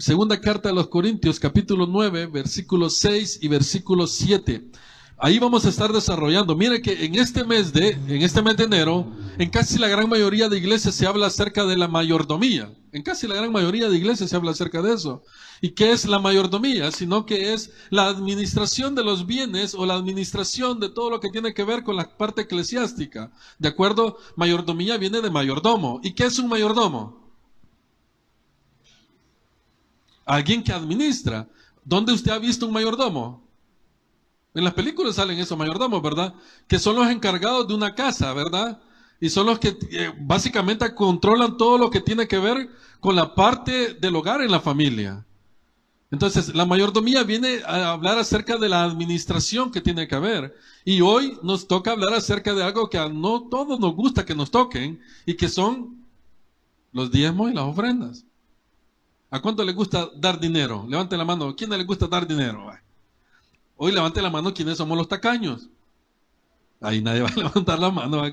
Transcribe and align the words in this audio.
Segunda 0.00 0.40
carta 0.40 0.70
a 0.70 0.72
los 0.72 0.88
Corintios, 0.88 1.38
capítulo 1.38 1.86
9, 1.86 2.24
versículos 2.28 2.96
6 2.96 3.40
y 3.42 3.48
versículo 3.48 4.06
7. 4.06 4.70
Ahí 5.18 5.38
vamos 5.38 5.66
a 5.66 5.68
estar 5.68 5.92
desarrollando. 5.92 6.56
Mire 6.56 6.80
que 6.80 7.04
en 7.04 7.16
este 7.16 7.44
mes 7.44 7.70
de, 7.74 7.90
en 7.90 8.22
este 8.22 8.40
mes 8.40 8.56
de 8.56 8.64
enero, 8.64 9.06
en 9.36 9.50
casi 9.50 9.78
la 9.78 9.88
gran 9.88 10.08
mayoría 10.08 10.48
de 10.48 10.56
iglesias 10.56 10.94
se 10.94 11.06
habla 11.06 11.26
acerca 11.26 11.66
de 11.66 11.76
la 11.76 11.86
mayordomía. 11.86 12.72
En 12.92 13.02
casi 13.02 13.28
la 13.28 13.34
gran 13.34 13.52
mayoría 13.52 13.90
de 13.90 13.98
iglesias 13.98 14.30
se 14.30 14.36
habla 14.36 14.52
acerca 14.52 14.80
de 14.80 14.94
eso. 14.94 15.22
¿Y 15.60 15.72
qué 15.72 15.92
es 15.92 16.06
la 16.06 16.18
mayordomía? 16.18 16.90
Sino 16.92 17.26
que 17.26 17.52
es 17.52 17.70
la 17.90 18.06
administración 18.06 18.94
de 18.94 19.04
los 19.04 19.26
bienes 19.26 19.74
o 19.74 19.84
la 19.84 19.96
administración 19.96 20.80
de 20.80 20.88
todo 20.88 21.10
lo 21.10 21.20
que 21.20 21.28
tiene 21.28 21.52
que 21.52 21.64
ver 21.64 21.82
con 21.82 21.96
la 21.96 22.16
parte 22.16 22.40
eclesiástica. 22.40 23.32
¿De 23.58 23.68
acuerdo? 23.68 24.16
Mayordomía 24.34 24.96
viene 24.96 25.20
de 25.20 25.28
mayordomo. 25.28 26.00
¿Y 26.02 26.14
qué 26.14 26.24
es 26.24 26.38
un 26.38 26.48
mayordomo? 26.48 27.20
Alguien 30.30 30.62
que 30.62 30.72
administra. 30.72 31.48
¿Dónde 31.84 32.12
usted 32.12 32.30
ha 32.30 32.38
visto 32.38 32.64
un 32.64 32.72
mayordomo? 32.72 33.42
En 34.54 34.62
las 34.62 34.74
películas 34.74 35.16
salen 35.16 35.40
esos 35.40 35.58
mayordomos, 35.58 36.00
¿verdad? 36.00 36.34
Que 36.68 36.78
son 36.78 36.94
los 36.94 37.08
encargados 37.08 37.66
de 37.66 37.74
una 37.74 37.96
casa, 37.96 38.32
¿verdad? 38.32 38.80
Y 39.20 39.28
son 39.28 39.46
los 39.46 39.58
que 39.58 39.76
eh, 39.90 40.12
básicamente 40.20 40.94
controlan 40.94 41.56
todo 41.56 41.78
lo 41.78 41.90
que 41.90 42.00
tiene 42.00 42.28
que 42.28 42.38
ver 42.38 42.70
con 43.00 43.16
la 43.16 43.34
parte 43.34 43.94
del 43.94 44.14
hogar 44.14 44.40
en 44.40 44.52
la 44.52 44.60
familia. 44.60 45.26
Entonces, 46.12 46.54
la 46.54 46.64
mayordomía 46.64 47.24
viene 47.24 47.62
a 47.66 47.90
hablar 47.90 48.16
acerca 48.16 48.56
de 48.56 48.68
la 48.68 48.84
administración 48.84 49.72
que 49.72 49.80
tiene 49.80 50.06
que 50.06 50.14
haber. 50.14 50.54
Y 50.84 51.00
hoy 51.00 51.40
nos 51.42 51.66
toca 51.66 51.90
hablar 51.90 52.14
acerca 52.14 52.54
de 52.54 52.62
algo 52.62 52.88
que 52.88 52.98
a 52.98 53.08
no 53.08 53.48
todos 53.48 53.80
nos 53.80 53.96
gusta 53.96 54.24
que 54.24 54.36
nos 54.36 54.52
toquen 54.52 55.00
y 55.26 55.34
que 55.34 55.48
son 55.48 56.06
los 56.92 57.10
diezmos 57.10 57.50
y 57.50 57.54
las 57.54 57.64
ofrendas. 57.64 58.26
¿A 59.30 59.40
cuánto 59.40 59.64
le 59.64 59.72
gusta 59.72 60.10
dar 60.16 60.40
dinero? 60.40 60.84
Levante 60.88 61.16
la 61.16 61.24
mano. 61.24 61.54
¿Quién 61.54 61.70
le 61.70 61.84
gusta 61.84 62.06
dar 62.08 62.26
dinero? 62.26 62.70
Hoy 63.76 63.92
levante 63.92 64.20
la 64.20 64.28
mano 64.28 64.52
quiénes 64.52 64.76
somos 64.76 64.98
los 64.98 65.08
tacaños. 65.08 65.68
Ahí 66.80 67.00
nadie 67.00 67.22
va 67.22 67.28
a 67.28 67.36
levantar 67.36 67.78
la 67.78 67.90
mano, 67.90 68.22
a. 68.22 68.30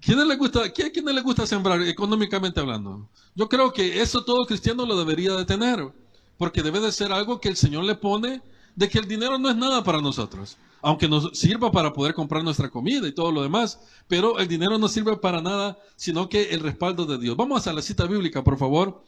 ¿Quiénes 0.00 0.26
le 0.26 0.36
gusta, 0.36 0.70
¿quién, 0.70 0.90
quién 0.90 1.04
le 1.04 1.20
gusta 1.22 1.46
sembrar 1.46 1.82
económicamente 1.82 2.60
hablando? 2.60 3.08
Yo 3.34 3.48
creo 3.48 3.72
que 3.72 4.00
eso 4.00 4.24
todo 4.24 4.44
cristiano 4.46 4.86
lo 4.86 4.96
debería 4.98 5.34
de 5.34 5.44
tener, 5.44 5.92
porque 6.36 6.62
debe 6.62 6.80
de 6.80 6.92
ser 6.92 7.12
algo 7.12 7.40
que 7.40 7.48
el 7.48 7.56
Señor 7.56 7.84
le 7.84 7.94
pone 7.94 8.42
de 8.76 8.88
que 8.88 8.98
el 8.98 9.08
dinero 9.08 9.38
no 9.38 9.50
es 9.50 9.56
nada 9.56 9.82
para 9.82 10.00
nosotros, 10.00 10.56
aunque 10.82 11.08
nos 11.08 11.30
sirva 11.38 11.72
para 11.72 11.92
poder 11.92 12.14
comprar 12.14 12.44
nuestra 12.44 12.70
comida 12.70 13.08
y 13.08 13.12
todo 13.12 13.32
lo 13.32 13.42
demás, 13.42 13.80
pero 14.08 14.38
el 14.38 14.46
dinero 14.46 14.78
no 14.78 14.88
sirve 14.88 15.16
para 15.16 15.40
nada, 15.40 15.78
sino 15.96 16.28
que 16.28 16.50
el 16.50 16.60
respaldo 16.60 17.06
de 17.06 17.18
Dios. 17.18 17.36
Vamos 17.36 17.66
a 17.66 17.72
la 17.72 17.82
cita 17.82 18.06
bíblica, 18.06 18.44
por 18.44 18.58
favor. 18.58 19.04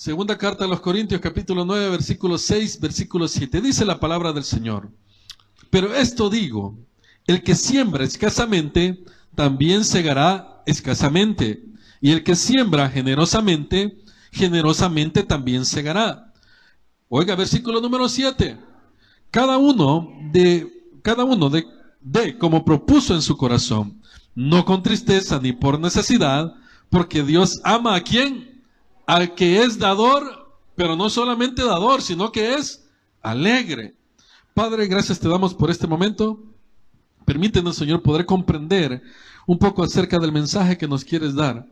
Segunda 0.00 0.38
carta 0.38 0.64
a 0.64 0.66
los 0.66 0.80
Corintios, 0.80 1.20
capítulo 1.20 1.62
9, 1.66 1.90
versículo 1.90 2.38
6, 2.38 2.80
versículo 2.80 3.28
7. 3.28 3.60
Dice 3.60 3.84
la 3.84 4.00
palabra 4.00 4.32
del 4.32 4.44
Señor. 4.44 4.90
Pero 5.68 5.94
esto 5.94 6.30
digo, 6.30 6.78
el 7.26 7.42
que 7.42 7.54
siembra 7.54 8.04
escasamente, 8.04 9.04
también 9.34 9.84
segará 9.84 10.62
escasamente. 10.64 11.66
Y 12.00 12.12
el 12.12 12.24
que 12.24 12.34
siembra 12.34 12.88
generosamente, 12.88 13.98
generosamente 14.32 15.22
también 15.22 15.66
segará. 15.66 16.32
Oiga, 17.10 17.36
versículo 17.36 17.82
número 17.82 18.08
7. 18.08 18.56
Cada 19.30 19.58
uno 19.58 20.08
de, 20.32 20.66
cada 21.02 21.24
uno 21.24 21.50
de, 21.50 21.66
de 22.00 22.38
como 22.38 22.64
propuso 22.64 23.14
en 23.14 23.20
su 23.20 23.36
corazón, 23.36 24.00
no 24.34 24.64
con 24.64 24.82
tristeza 24.82 25.38
ni 25.38 25.52
por 25.52 25.78
necesidad, 25.78 26.54
porque 26.88 27.22
Dios 27.22 27.60
ama 27.64 27.96
a 27.96 28.00
quien 28.00 28.49
al 29.10 29.34
que 29.34 29.60
es 29.64 29.76
dador, 29.76 30.54
pero 30.76 30.94
no 30.94 31.10
solamente 31.10 31.64
dador, 31.64 32.00
sino 32.00 32.30
que 32.30 32.54
es 32.54 32.88
alegre. 33.22 33.96
Padre, 34.54 34.86
gracias 34.86 35.18
te 35.18 35.28
damos 35.28 35.52
por 35.52 35.68
este 35.68 35.88
momento. 35.88 36.40
Permítenos, 37.24 37.74
Señor, 37.74 38.02
poder 38.02 38.24
comprender 38.24 39.02
un 39.48 39.58
poco 39.58 39.82
acerca 39.82 40.20
del 40.20 40.30
mensaje 40.30 40.78
que 40.78 40.86
nos 40.86 41.04
quieres 41.04 41.34
dar. 41.34 41.66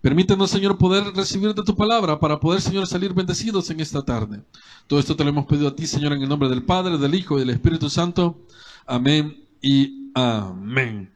Permítenos, 0.00 0.48
Señor, 0.48 0.78
poder 0.78 1.12
recibir 1.12 1.54
de 1.54 1.64
tu 1.64 1.74
palabra 1.74 2.20
para 2.20 2.38
poder, 2.38 2.60
Señor, 2.60 2.86
salir 2.86 3.12
bendecidos 3.12 3.68
en 3.70 3.80
esta 3.80 4.04
tarde. 4.04 4.44
Todo 4.86 5.00
esto 5.00 5.16
te 5.16 5.24
lo 5.24 5.30
hemos 5.30 5.46
pedido 5.46 5.66
a 5.66 5.74
ti, 5.74 5.88
Señor, 5.88 6.12
en 6.12 6.22
el 6.22 6.28
nombre 6.28 6.48
del 6.48 6.62
Padre, 6.62 6.98
del 6.98 7.16
Hijo 7.16 7.36
y 7.36 7.40
del 7.40 7.50
Espíritu 7.50 7.90
Santo. 7.90 8.46
Amén 8.86 9.44
y 9.60 10.12
amén. 10.14 11.15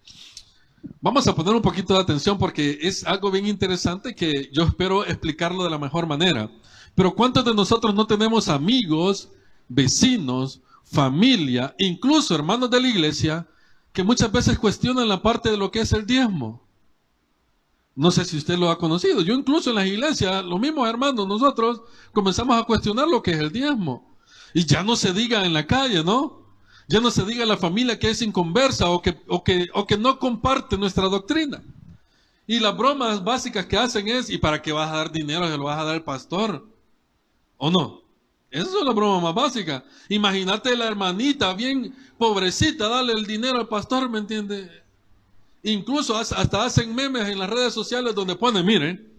Vamos 1.00 1.26
a 1.26 1.34
poner 1.34 1.54
un 1.54 1.62
poquito 1.62 1.94
de 1.94 2.00
atención 2.00 2.38
porque 2.38 2.78
es 2.82 3.04
algo 3.04 3.30
bien 3.30 3.46
interesante 3.46 4.14
que 4.14 4.50
yo 4.52 4.64
espero 4.64 5.04
explicarlo 5.04 5.64
de 5.64 5.70
la 5.70 5.78
mejor 5.78 6.06
manera. 6.06 6.50
Pero 6.94 7.14
¿cuántos 7.14 7.44
de 7.44 7.54
nosotros 7.54 7.94
no 7.94 8.06
tenemos 8.06 8.48
amigos, 8.48 9.30
vecinos, 9.68 10.60
familia, 10.84 11.74
incluso 11.78 12.34
hermanos 12.34 12.70
de 12.70 12.80
la 12.80 12.88
iglesia, 12.88 13.48
que 13.92 14.02
muchas 14.02 14.30
veces 14.30 14.58
cuestionan 14.58 15.08
la 15.08 15.22
parte 15.22 15.50
de 15.50 15.56
lo 15.56 15.70
que 15.70 15.80
es 15.80 15.92
el 15.92 16.06
diezmo? 16.06 16.62
No 17.94 18.10
sé 18.10 18.24
si 18.24 18.36
usted 18.36 18.58
lo 18.58 18.70
ha 18.70 18.78
conocido. 18.78 19.20
Yo 19.22 19.34
incluso 19.34 19.70
en 19.70 19.76
las 19.76 19.86
iglesias, 19.86 20.44
los 20.44 20.60
mismos 20.60 20.88
hermanos, 20.88 21.26
nosotros 21.26 21.82
comenzamos 22.12 22.60
a 22.60 22.64
cuestionar 22.64 23.08
lo 23.08 23.22
que 23.22 23.32
es 23.32 23.38
el 23.38 23.52
diezmo. 23.52 24.16
Y 24.54 24.64
ya 24.64 24.82
no 24.82 24.97
se 24.97 25.12
diga 25.12 25.44
en 25.44 25.52
la 25.52 25.66
calle, 25.66 26.02
¿no? 26.02 26.40
Ya 26.91 27.01
no 27.01 27.12
se 27.12 27.25
diga 27.25 27.47
la 27.47 27.56
familia 27.56 28.01
que 28.01 28.11
es 28.11 28.21
inconversa 28.21 28.91
o 28.91 29.01
que, 29.01 29.17
o 29.28 29.45
que, 29.45 29.69
o 29.75 29.87
que 29.87 29.97
no 29.97 30.19
comparte 30.19 30.77
nuestra 30.77 31.05
doctrina. 31.05 31.62
Y 32.49 32.59
las 32.59 32.77
bromas 32.77 33.23
básicas 33.23 33.67
que 33.67 33.77
hacen 33.77 34.09
es, 34.09 34.28
¿y 34.28 34.39
para 34.39 34.61
qué 34.61 34.73
vas 34.73 34.91
a 34.91 34.97
dar 34.97 35.12
dinero? 35.12 35.49
Se 35.49 35.56
lo 35.56 35.67
vas 35.67 35.78
a 35.78 35.84
dar 35.84 35.95
al 35.95 36.03
pastor. 36.03 36.67
¿O 37.59 37.71
no? 37.71 38.03
Esa 38.51 38.65
es 38.65 38.84
la 38.84 38.93
broma 38.93 39.21
más 39.21 39.34
básica. 39.37 39.84
Imagínate 40.09 40.77
la 40.77 40.89
hermanita 40.89 41.55
bien 41.55 41.95
pobrecita, 42.19 42.89
darle 42.89 43.12
el 43.12 43.25
dinero 43.25 43.61
al 43.61 43.69
pastor, 43.69 44.11
¿me 44.11 44.19
entiende? 44.19 44.69
Incluso 45.62 46.17
hasta 46.17 46.65
hacen 46.65 46.93
memes 46.93 47.28
en 47.28 47.39
las 47.39 47.51
redes 47.51 47.72
sociales 47.72 48.17
donde 48.17 48.34
ponen, 48.34 48.67
miren, 48.67 49.12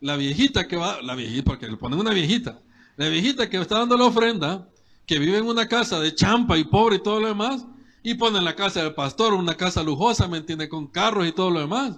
la 0.00 0.14
viejita 0.14 0.68
que 0.68 0.76
va, 0.76 1.02
la 1.02 1.16
viejita, 1.16 1.46
porque 1.46 1.66
le 1.66 1.76
ponen 1.76 1.98
una 1.98 2.12
viejita, 2.12 2.60
la 2.96 3.08
viejita 3.08 3.50
que 3.50 3.56
está 3.56 3.80
dando 3.80 3.96
la 3.96 4.04
ofrenda, 4.04 4.68
que 5.08 5.18
vive 5.18 5.38
en 5.38 5.46
una 5.46 5.66
casa 5.66 5.98
de 5.98 6.14
champa 6.14 6.58
y 6.58 6.64
pobre 6.64 6.96
y 6.96 7.02
todo 7.02 7.18
lo 7.18 7.28
demás, 7.28 7.64
y 8.02 8.14
ponen 8.14 8.44
la 8.44 8.54
casa 8.54 8.82
del 8.82 8.94
pastor, 8.94 9.32
una 9.32 9.56
casa 9.56 9.82
lujosa, 9.82 10.28
¿me 10.28 10.36
entiende? 10.36 10.68
Con 10.68 10.86
carros 10.86 11.26
y 11.26 11.32
todo 11.32 11.50
lo 11.50 11.60
demás. 11.60 11.96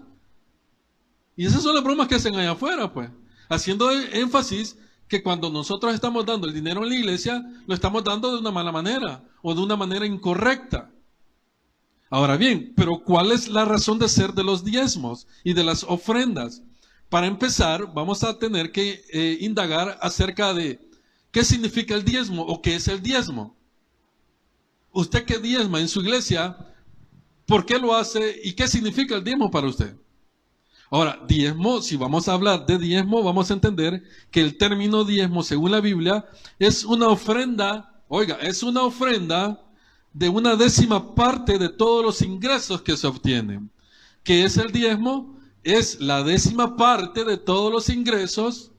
Y 1.37 1.44
esas 1.44 1.62
son 1.62 1.75
las 1.75 1.82
bromas 1.82 2.06
que 2.06 2.15
hacen 2.15 2.37
allá 2.37 2.53
afuera, 2.53 2.93
pues. 2.93 3.10
Haciendo 3.48 3.91
énfasis 3.91 4.78
que 5.09 5.25
cuando 5.25 5.50
nosotros 5.50 5.93
estamos 5.93 6.25
dando 6.25 6.47
el 6.47 6.54
dinero 6.54 6.84
en 6.84 6.91
la 6.91 6.94
iglesia, 6.94 7.44
lo 7.66 7.75
estamos 7.75 8.04
dando 8.04 8.31
de 8.32 8.38
una 8.38 8.53
mala 8.53 8.71
manera 8.71 9.25
o 9.42 9.54
de 9.54 9.60
una 9.60 9.75
manera 9.75 10.06
incorrecta. 10.06 10.88
Ahora 12.10 12.37
bien, 12.37 12.72
pero 12.77 13.00
¿cuál 13.00 13.32
es 13.32 13.48
la 13.48 13.65
razón 13.65 13.98
de 13.98 14.09
ser 14.09 14.34
de 14.34 14.44
los 14.44 14.65
diezmos 14.65 15.27
y 15.42 15.53
de 15.53 15.65
las 15.65 15.82
ofrendas? 15.82 16.62
Para 17.09 17.27
empezar, 17.27 17.92
vamos 17.92 18.22
a 18.22 18.38
tener 18.38 18.71
que 18.71 19.03
eh, 19.12 19.38
indagar 19.41 19.98
acerca 20.00 20.54
de 20.54 20.90
¿Qué 21.31 21.45
significa 21.45 21.95
el 21.95 22.05
diezmo 22.05 22.43
o 22.43 22.61
qué 22.61 22.75
es 22.77 22.89
el 22.89 23.03
diezmo? 23.03 23.57
Usted 24.93 25.25
que 25.25 25.39
diezma 25.39 25.81
en 25.81 25.89
su 25.89 26.01
iglesia, 26.01 26.57
¿por 27.47 27.65
qué 27.65 27.79
lo 27.79 27.95
hace 27.95 28.41
y 28.43 28.53
qué 28.55 28.67
significa 28.67 29.15
el 29.15 29.25
diezmo 29.25 29.51
para 29.51 29.69
usted? 29.69 29.97
Ahora, 30.91 31.21
diezmo, 31.29 31.81
si 31.83 31.97
vamos 31.97 32.29
a 32.29 32.33
hablar 32.33 32.67
de 32.67 32.77
diezmo, 32.77 33.23
vamos 33.23 33.49
a 33.49 33.55
entender 33.55 34.03
que 34.33 34.41
el 34.41 34.59
término 34.59 35.05
diezmo, 35.05 35.45
según 35.45 35.71
la 35.71 35.81
Biblia, 35.81 36.29
es 36.59 36.85
una 36.85 37.07
ofrenda, 37.07 38.03
oiga, 38.09 38.37
es 38.43 38.65
una 38.65 38.83
ofrenda 38.83 39.65
de 40.13 40.29
una 40.29 40.57
décima 40.57 41.15
parte 41.15 41.59
de 41.59 41.69
todos 41.69 42.05
los 42.05 42.23
ingresos 42.23 42.83
que 42.83 42.97
se 42.97 43.07
obtienen. 43.07 43.71
¿Qué 44.25 44.43
es 44.43 44.57
el 44.57 44.73
diezmo? 44.73 45.39
Es 45.63 46.01
la 46.01 46.25
décima 46.25 46.77
parte 46.77 47.25
de 47.25 47.37
todos 47.37 47.73
los 47.73 47.89
ingresos 47.89 48.73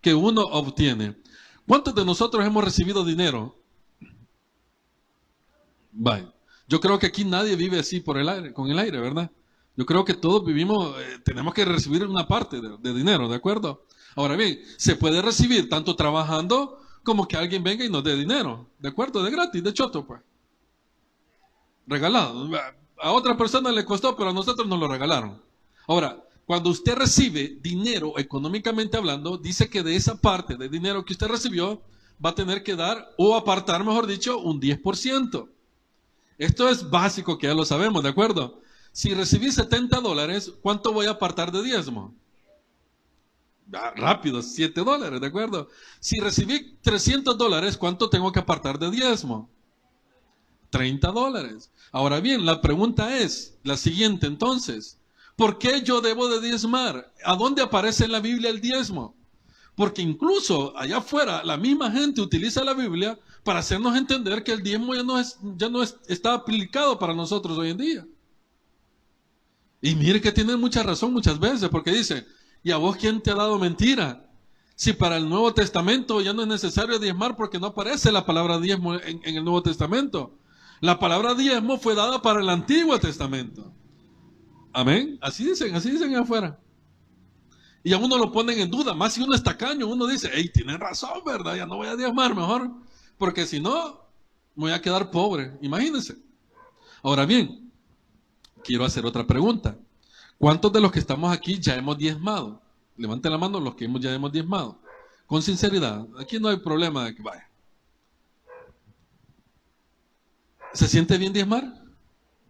que 0.00 0.14
uno 0.14 0.42
obtiene. 0.42 1.21
¿Cuántos 1.66 1.94
de 1.94 2.04
nosotros 2.04 2.44
hemos 2.44 2.64
recibido 2.64 3.04
dinero? 3.04 3.56
Vaya. 5.92 6.32
Yo 6.68 6.80
creo 6.80 6.98
que 6.98 7.06
aquí 7.06 7.24
nadie 7.24 7.56
vive 7.56 7.78
así 7.78 8.00
por 8.00 8.18
el 8.18 8.28
aire, 8.28 8.52
con 8.52 8.70
el 8.70 8.78
aire, 8.78 8.98
¿verdad? 8.98 9.30
Yo 9.76 9.86
creo 9.86 10.04
que 10.04 10.14
todos 10.14 10.44
vivimos, 10.44 10.96
eh, 10.98 11.18
tenemos 11.24 11.54
que 11.54 11.64
recibir 11.64 12.06
una 12.06 12.26
parte 12.26 12.60
de, 12.60 12.76
de, 12.78 12.94
dinero, 12.94 13.28
¿de 13.28 13.36
acuerdo? 13.36 13.86
Ahora 14.16 14.36
bien, 14.36 14.60
se 14.76 14.96
puede 14.96 15.22
recibir 15.22 15.68
tanto 15.68 15.96
trabajando 15.96 16.78
como 17.02 17.26
que 17.26 17.36
alguien 17.36 17.62
venga 17.62 17.84
y 17.84 17.90
nos 17.90 18.04
dé 18.04 18.16
dinero, 18.16 18.70
¿de 18.78 18.88
acuerdo? 18.88 19.22
De 19.22 19.30
gratis, 19.30 19.62
de 19.62 19.72
choto, 19.72 20.06
pues. 20.06 20.20
Regalado. 21.86 22.48
A 22.98 23.10
otra 23.12 23.36
persona 23.36 23.72
le 23.72 23.84
costó, 23.84 24.16
pero 24.16 24.30
a 24.30 24.32
nosotros 24.32 24.66
nos 24.68 24.78
lo 24.78 24.88
regalaron. 24.88 25.42
Ahora, 25.88 26.21
cuando 26.46 26.70
usted 26.70 26.94
recibe 26.94 27.58
dinero 27.62 28.18
económicamente 28.18 28.96
hablando, 28.96 29.38
dice 29.38 29.68
que 29.70 29.82
de 29.82 29.96
esa 29.96 30.20
parte 30.20 30.56
de 30.56 30.68
dinero 30.68 31.04
que 31.04 31.12
usted 31.12 31.28
recibió 31.28 31.82
va 32.24 32.30
a 32.30 32.34
tener 32.34 32.62
que 32.62 32.76
dar 32.76 33.12
o 33.16 33.36
apartar, 33.36 33.84
mejor 33.84 34.06
dicho, 34.06 34.38
un 34.38 34.60
10%. 34.60 35.48
Esto 36.38 36.68
es 36.68 36.88
básico 36.90 37.38
que 37.38 37.46
ya 37.46 37.54
lo 37.54 37.64
sabemos, 37.64 38.02
¿de 38.02 38.08
acuerdo? 38.08 38.60
Si 38.92 39.14
recibí 39.14 39.50
70 39.50 40.00
dólares, 40.00 40.52
¿cuánto 40.60 40.92
voy 40.92 41.06
a 41.06 41.12
apartar 41.12 41.52
de 41.52 41.62
diezmo? 41.62 42.14
Ah, 43.72 43.92
rápido, 43.96 44.42
7 44.42 44.82
dólares, 44.82 45.20
¿de 45.20 45.26
acuerdo? 45.26 45.68
Si 46.00 46.20
recibí 46.20 46.76
300 46.82 47.38
dólares, 47.38 47.76
¿cuánto 47.76 48.10
tengo 48.10 48.30
que 48.32 48.40
apartar 48.40 48.78
de 48.78 48.90
diezmo? 48.90 49.48
30 50.70 51.10
dólares. 51.12 51.70
Ahora 51.90 52.20
bien, 52.20 52.44
la 52.44 52.60
pregunta 52.60 53.18
es 53.18 53.56
la 53.62 53.76
siguiente 53.76 54.26
entonces. 54.26 54.98
¿Por 55.36 55.58
qué 55.58 55.82
yo 55.82 56.00
debo 56.00 56.28
de 56.28 56.40
diezmar? 56.40 57.12
¿A 57.24 57.36
dónde 57.36 57.62
aparece 57.62 58.04
en 58.04 58.12
la 58.12 58.20
Biblia 58.20 58.50
el 58.50 58.60
diezmo? 58.60 59.16
Porque 59.74 60.02
incluso 60.02 60.76
allá 60.76 60.98
afuera 60.98 61.42
la 61.44 61.56
misma 61.56 61.90
gente 61.90 62.20
utiliza 62.20 62.62
la 62.62 62.74
Biblia 62.74 63.18
para 63.42 63.60
hacernos 63.60 63.96
entender 63.96 64.44
que 64.44 64.52
el 64.52 64.62
diezmo 64.62 64.94
ya 64.94 65.02
no, 65.02 65.18
es, 65.18 65.38
ya 65.56 65.68
no 65.68 65.82
está 65.82 66.34
aplicado 66.34 66.98
para 66.98 67.14
nosotros 67.14 67.56
hoy 67.56 67.70
en 67.70 67.78
día. 67.78 68.06
Y 69.80 69.94
mire 69.94 70.20
que 70.20 70.30
tienen 70.30 70.60
mucha 70.60 70.82
razón 70.82 71.12
muchas 71.12 71.40
veces, 71.40 71.68
porque 71.68 71.90
dice, 71.90 72.26
¿y 72.62 72.70
a 72.70 72.76
vos 72.76 72.96
quién 72.96 73.20
te 73.20 73.32
ha 73.32 73.34
dado 73.34 73.58
mentira? 73.58 74.28
Si 74.76 74.92
para 74.92 75.16
el 75.16 75.28
Nuevo 75.28 75.52
Testamento 75.54 76.20
ya 76.20 76.32
no 76.32 76.42
es 76.42 76.48
necesario 76.48 76.98
diezmar 76.98 77.36
porque 77.36 77.58
no 77.58 77.68
aparece 77.68 78.12
la 78.12 78.26
palabra 78.26 78.58
diezmo 78.58 78.94
en, 78.94 79.20
en 79.24 79.36
el 79.36 79.44
Nuevo 79.44 79.62
Testamento. 79.62 80.38
La 80.80 80.98
palabra 80.98 81.34
diezmo 81.34 81.78
fue 81.78 81.94
dada 81.94 82.22
para 82.22 82.40
el 82.40 82.48
Antiguo 82.48 82.98
Testamento. 83.00 83.72
Amén. 84.72 85.18
Así 85.20 85.44
dicen, 85.44 85.74
así 85.74 85.90
dicen 85.90 86.14
afuera. 86.16 86.58
Y 87.84 87.92
a 87.92 87.98
uno 87.98 88.16
lo 88.16 88.30
ponen 88.30 88.58
en 88.60 88.70
duda, 88.70 88.94
más 88.94 89.14
si 89.14 89.22
uno 89.22 89.34
es 89.34 89.42
tacaño, 89.42 89.88
uno 89.88 90.06
dice, 90.06 90.30
hey, 90.32 90.50
tienen 90.52 90.78
razón, 90.78 91.20
¿verdad? 91.26 91.56
Ya 91.56 91.66
no 91.66 91.76
voy 91.76 91.88
a 91.88 91.96
diezmar 91.96 92.34
mejor, 92.34 92.70
porque 93.18 93.44
si 93.44 93.60
no, 93.60 94.00
voy 94.54 94.70
a 94.70 94.80
quedar 94.80 95.10
pobre. 95.10 95.58
Imagínense. 95.60 96.16
Ahora 97.02 97.26
bien, 97.26 97.72
quiero 98.62 98.84
hacer 98.84 99.04
otra 99.04 99.26
pregunta. 99.26 99.76
¿Cuántos 100.38 100.72
de 100.72 100.80
los 100.80 100.92
que 100.92 101.00
estamos 101.00 101.32
aquí 101.32 101.58
ya 101.58 101.74
hemos 101.74 101.98
diezmado? 101.98 102.62
Levante 102.96 103.28
la 103.28 103.38
mano 103.38 103.58
los 103.58 103.74
que 103.74 103.88
ya 103.98 104.12
hemos 104.12 104.30
diezmado. 104.32 104.80
Con 105.26 105.42
sinceridad, 105.42 106.06
aquí 106.20 106.38
no 106.38 106.48
hay 106.48 106.58
problema 106.58 107.04
de 107.04 107.14
que 107.14 107.22
vaya. 107.22 107.48
¿Se 110.72 110.86
siente 110.86 111.18
bien 111.18 111.32
diezmar? 111.32 111.82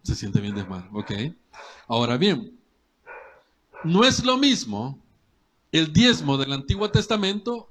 Se 0.03 0.15
siente 0.15 0.39
bien 0.39 0.53
diezmar, 0.53 0.89
ok. 0.93 1.11
Ahora 1.87 2.17
bien, 2.17 2.57
no 3.83 4.03
es 4.03 4.23
lo 4.23 4.37
mismo 4.37 4.99
el 5.71 5.91
diezmo 5.91 6.37
del 6.37 6.53
Antiguo 6.53 6.89
Testamento 6.89 7.69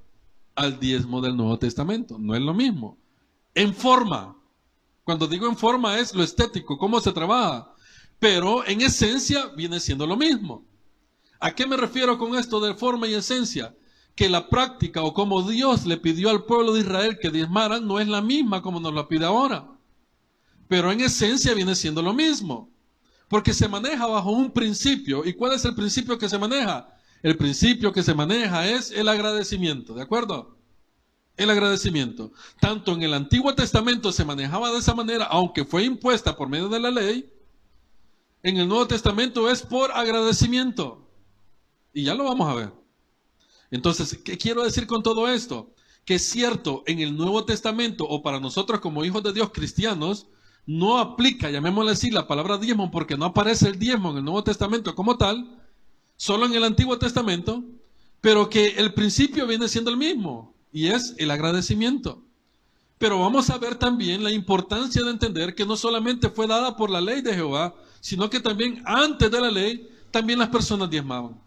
al 0.55 0.79
diezmo 0.79 1.21
del 1.21 1.35
Nuevo 1.35 1.57
Testamento. 1.57 2.17
No 2.19 2.35
es 2.35 2.41
lo 2.41 2.53
mismo. 2.53 2.97
En 3.55 3.73
forma. 3.73 4.35
Cuando 5.03 5.27
digo 5.27 5.47
en 5.47 5.57
forma 5.57 5.97
es 5.97 6.13
lo 6.13 6.23
estético, 6.23 6.77
cómo 6.77 6.99
se 6.99 7.11
trabaja. 7.11 7.73
Pero 8.19 8.65
en 8.65 8.81
esencia 8.81 9.47
viene 9.55 9.79
siendo 9.79 10.07
lo 10.07 10.15
mismo. 10.15 10.63
¿A 11.39 11.51
qué 11.51 11.67
me 11.67 11.75
refiero 11.75 12.17
con 12.17 12.35
esto 12.35 12.61
de 12.61 12.73
forma 12.73 13.07
y 13.07 13.15
esencia? 13.15 13.75
Que 14.15 14.29
la 14.29 14.47
práctica 14.47 15.01
o 15.01 15.13
como 15.13 15.41
Dios 15.41 15.85
le 15.85 15.97
pidió 15.97 16.29
al 16.29 16.45
pueblo 16.45 16.73
de 16.73 16.81
Israel 16.81 17.17
que 17.19 17.31
diezmaran 17.31 17.85
no 17.85 17.99
es 17.99 18.07
la 18.07 18.21
misma 18.21 18.61
como 18.61 18.79
nos 18.79 18.93
la 18.93 19.07
pide 19.07 19.25
ahora. 19.25 19.67
Pero 20.67 20.91
en 20.91 21.01
esencia 21.01 21.53
viene 21.53 21.75
siendo 21.75 22.01
lo 22.01 22.13
mismo. 22.13 22.69
Porque 23.33 23.51
se 23.51 23.67
maneja 23.67 24.05
bajo 24.05 24.29
un 24.29 24.51
principio. 24.51 25.25
¿Y 25.25 25.33
cuál 25.33 25.53
es 25.53 25.65
el 25.65 25.73
principio 25.73 26.19
que 26.19 26.29
se 26.29 26.37
maneja? 26.37 26.87
el 27.23 27.35
principio 27.35 27.91
que 27.91 28.03
se 28.03 28.13
maneja 28.13 28.69
es 28.69 28.91
el 28.91 29.09
agradecimiento, 29.09 29.95
¿de 29.95 30.03
acuerdo? 30.03 30.59
El 31.35 31.49
agradecimiento. 31.49 32.31
Tanto 32.59 32.91
en 32.91 33.01
el 33.01 33.15
Antiguo 33.15 33.55
Testamento 33.55 34.11
se 34.11 34.23
manejaba 34.23 34.71
de 34.71 34.77
esa 34.77 34.93
manera, 34.93 35.25
aunque 35.25 35.65
fue 35.65 35.83
impuesta 35.83 36.37
por 36.37 36.47
medio 36.47 36.69
de 36.69 36.79
la 36.79 36.91
ley, 36.91 37.27
en 38.43 38.57
el 38.57 38.67
Nuevo 38.67 38.85
Testamento 38.85 39.49
es 39.49 39.63
por 39.63 39.91
agradecimiento. 39.93 41.09
Y 41.91 42.03
ya 42.03 42.13
lo 42.13 42.25
vamos 42.25 42.47
a 42.47 42.53
ver. 42.53 42.71
Entonces, 43.71 44.19
¿qué 44.23 44.37
quiero 44.37 44.63
decir 44.63 44.85
con 44.85 45.01
todo 45.01 45.27
esto? 45.27 45.73
Que 46.05 46.15
es 46.15 46.23
cierto, 46.29 46.83
en 46.85 46.99
el 46.99 47.17
Nuevo 47.17 47.45
Testamento, 47.45 48.05
o 48.07 48.21
para 48.21 48.39
nosotros 48.39 48.79
como 48.79 49.03
hijos 49.03 49.23
de 49.23 49.33
Dios 49.33 49.49
cristianos, 49.51 50.27
no 50.65 50.97
aplica, 50.99 51.49
llamémosle 51.49 51.91
así, 51.91 52.09
la 52.09 52.27
palabra 52.27 52.57
diezmo, 52.57 52.89
porque 52.91 53.17
no 53.17 53.25
aparece 53.25 53.67
el 53.67 53.79
diezmo 53.79 54.11
en 54.11 54.17
el 54.17 54.23
Nuevo 54.23 54.43
Testamento 54.43 54.95
como 54.95 55.17
tal, 55.17 55.61
solo 56.15 56.45
en 56.45 56.53
el 56.53 56.63
Antiguo 56.63 56.97
Testamento, 56.97 57.63
pero 58.21 58.49
que 58.49 58.67
el 58.77 58.93
principio 58.93 59.45
viene 59.45 59.67
siendo 59.67 59.91
el 59.91 59.97
mismo, 59.97 60.55
y 60.71 60.87
es 60.87 61.15
el 61.17 61.31
agradecimiento. 61.31 62.23
Pero 62.97 63.19
vamos 63.19 63.49
a 63.49 63.57
ver 63.57 63.75
también 63.75 64.23
la 64.23 64.31
importancia 64.31 65.03
de 65.03 65.11
entender 65.11 65.55
que 65.55 65.65
no 65.65 65.75
solamente 65.75 66.29
fue 66.29 66.47
dada 66.47 66.77
por 66.77 66.89
la 66.89 67.01
ley 67.01 67.21
de 67.21 67.33
Jehová, 67.33 67.75
sino 67.99 68.29
que 68.29 68.39
también 68.39 68.81
antes 68.85 69.29
de 69.29 69.41
la 69.41 69.51
ley, 69.51 69.89
también 70.11 70.39
las 70.39 70.49
personas 70.49 70.89
diezmaban. 70.89 71.41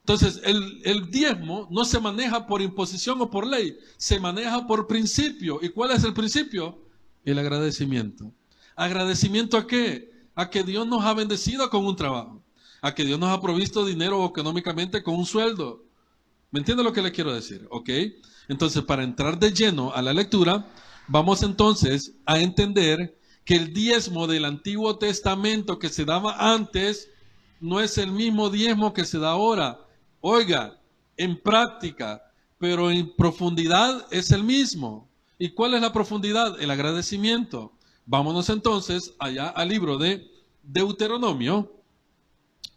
Entonces, 0.00 0.40
el, 0.44 0.80
el, 0.84 1.10
diezmo 1.10 1.68
no 1.70 1.84
se 1.84 2.00
maneja 2.00 2.46
por 2.46 2.60
imposición 2.60 3.20
o 3.20 3.30
por 3.30 3.46
ley, 3.46 3.76
se 3.96 4.18
maneja 4.18 4.66
por 4.66 4.88
principio. 4.88 5.60
¿Y 5.62 5.68
cuál 5.68 5.92
es 5.92 6.02
el 6.02 6.12
principio? 6.12 6.78
El 7.24 7.38
agradecimiento. 7.38 8.32
¿Agradecimiento 8.76 9.56
a 9.56 9.66
qué? 9.66 10.10
A 10.34 10.50
que 10.50 10.62
Dios 10.62 10.86
nos 10.86 11.04
ha 11.04 11.14
bendecido 11.14 11.68
con 11.70 11.86
un 11.86 11.96
trabajo 11.96 12.42
a 12.82 12.94
que 12.94 13.04
Dios 13.04 13.18
nos 13.18 13.30
ha 13.30 13.40
provisto 13.40 13.86
dinero 13.86 14.26
económicamente 14.26 15.02
con 15.02 15.14
un 15.14 15.24
sueldo. 15.24 15.84
¿Me 16.50 16.58
entiende 16.58 16.82
lo 16.82 16.92
que 16.92 17.00
le 17.00 17.12
quiero 17.12 17.32
decir? 17.32 17.66
¿Ok? 17.70 17.88
Entonces, 18.48 18.82
para 18.82 19.04
entrar 19.04 19.38
de 19.38 19.52
lleno 19.52 19.92
a 19.94 20.02
la 20.02 20.12
lectura, 20.12 20.66
vamos 21.06 21.42
entonces 21.44 22.16
a 22.26 22.40
entender 22.40 23.16
que 23.44 23.54
el 23.54 23.72
diezmo 23.72 24.26
del 24.26 24.44
Antiguo 24.44 24.98
Testamento 24.98 25.78
que 25.78 25.88
se 25.88 26.04
daba 26.04 26.52
antes 26.52 27.08
no 27.60 27.80
es 27.80 27.98
el 27.98 28.10
mismo 28.10 28.50
diezmo 28.50 28.92
que 28.92 29.04
se 29.04 29.20
da 29.20 29.30
ahora. 29.30 29.78
Oiga, 30.20 30.80
en 31.16 31.40
práctica, 31.40 32.20
pero 32.58 32.90
en 32.90 33.14
profundidad 33.14 34.06
es 34.10 34.32
el 34.32 34.42
mismo. 34.42 35.08
¿Y 35.38 35.50
cuál 35.50 35.74
es 35.74 35.80
la 35.80 35.92
profundidad? 35.92 36.60
El 36.60 36.70
agradecimiento. 36.70 37.72
Vámonos 38.06 38.48
entonces 38.48 39.14
allá 39.18 39.48
al 39.48 39.68
libro 39.68 39.98
de 39.98 40.30
Deuteronomio, 40.62 41.82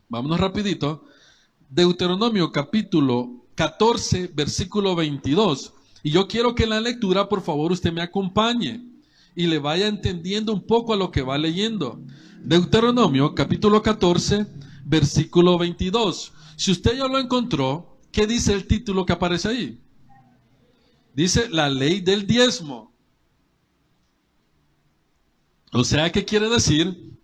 Vámonos 0.07 0.39
rapidito. 0.39 1.03
Deuteronomio 1.67 2.51
capítulo 2.51 3.47
14, 3.55 4.31
versículo 4.33 4.95
22. 4.95 5.73
Y 6.03 6.11
yo 6.11 6.27
quiero 6.27 6.53
que 6.53 6.63
en 6.63 6.69
la 6.69 6.79
lectura, 6.79 7.27
por 7.27 7.41
favor, 7.41 7.71
usted 7.71 7.91
me 7.91 8.03
acompañe 8.03 8.85
y 9.35 9.47
le 9.47 9.57
vaya 9.57 9.87
entendiendo 9.87 10.53
un 10.53 10.65
poco 10.65 10.93
a 10.93 10.95
lo 10.95 11.09
que 11.09 11.23
va 11.23 11.39
leyendo. 11.39 11.99
Deuteronomio 12.39 13.33
capítulo 13.33 13.81
14, 13.81 14.45
versículo 14.85 15.57
22. 15.57 16.31
Si 16.55 16.71
usted 16.71 16.97
ya 16.97 17.07
lo 17.07 17.17
encontró, 17.17 17.97
¿qué 18.11 18.27
dice 18.27 18.53
el 18.53 18.67
título 18.67 19.07
que 19.07 19.13
aparece 19.13 19.49
ahí? 19.49 19.79
Dice 21.15 21.49
la 21.49 21.69
ley 21.69 22.01
del 22.01 22.27
diezmo. 22.27 22.93
O 25.71 25.83
sea, 25.83 26.11
¿qué 26.11 26.25
quiere 26.25 26.49
decir? 26.49 27.17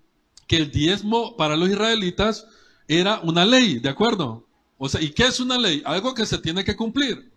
Que 0.48 0.58
el 0.58 0.72
diezmo 0.72 1.36
para 1.36 1.58
los 1.58 1.70
israelitas 1.70 2.48
era 2.88 3.20
una 3.22 3.46
ley, 3.46 3.80
¿de 3.80 3.90
acuerdo? 3.90 4.48
O 4.78 4.88
sea, 4.88 5.02
¿y 5.02 5.12
qué 5.12 5.28
es 5.28 5.40
una 5.40 5.58
ley? 5.58 5.84
Algo 5.86 6.14
que 6.14 6.26
se 6.26 6.38
tiene 6.38 6.64
que 6.64 6.76
cumplir. 6.76 7.32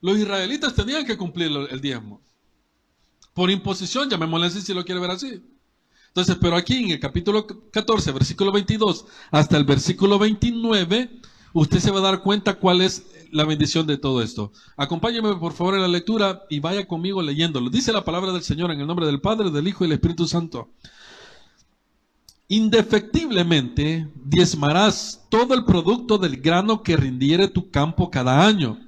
Los 0.00 0.16
israelitas 0.16 0.74
tenían 0.74 1.04
que 1.04 1.16
cumplir 1.16 1.50
el 1.70 1.80
diezmo. 1.80 2.20
Por 3.34 3.50
imposición, 3.50 4.08
llamémosle 4.08 4.46
así 4.46 4.60
si 4.62 4.72
lo 4.72 4.84
quiere 4.84 5.00
ver 5.00 5.10
así. 5.10 5.42
Entonces, 6.08 6.38
pero 6.40 6.56
aquí 6.56 6.84
en 6.84 6.90
el 6.92 7.00
capítulo 7.00 7.46
14, 7.70 8.12
versículo 8.12 8.52
22 8.52 9.06
hasta 9.30 9.56
el 9.56 9.64
versículo 9.64 10.18
29, 10.18 11.20
usted 11.60 11.78
se 11.80 11.90
va 11.90 11.98
a 12.00 12.02
dar 12.02 12.22
cuenta 12.22 12.54
cuál 12.54 12.82
es 12.82 13.06
la 13.32 13.44
bendición 13.44 13.86
de 13.86 13.98
todo 13.98 14.22
esto. 14.22 14.52
Acompáñeme 14.76 15.34
por 15.36 15.52
favor 15.52 15.74
en 15.74 15.82
la 15.82 15.88
lectura 15.88 16.42
y 16.50 16.60
vaya 16.60 16.86
conmigo 16.86 17.22
leyéndolo. 17.22 17.70
Dice 17.70 17.92
la 17.92 18.04
palabra 18.04 18.32
del 18.32 18.42
Señor 18.42 18.70
en 18.70 18.80
el 18.80 18.86
nombre 18.86 19.06
del 19.06 19.20
Padre, 19.20 19.50
del 19.50 19.66
Hijo 19.66 19.84
y 19.84 19.88
del 19.88 19.94
Espíritu 19.94 20.26
Santo 20.26 20.70
indefectiblemente 22.48 24.08
diezmarás 24.24 25.26
todo 25.28 25.54
el 25.54 25.64
producto 25.64 26.18
del 26.18 26.36
grano 26.36 26.82
que 26.82 26.96
rindiere 26.96 27.48
tu 27.48 27.70
campo 27.70 28.10
cada 28.10 28.46
año, 28.46 28.78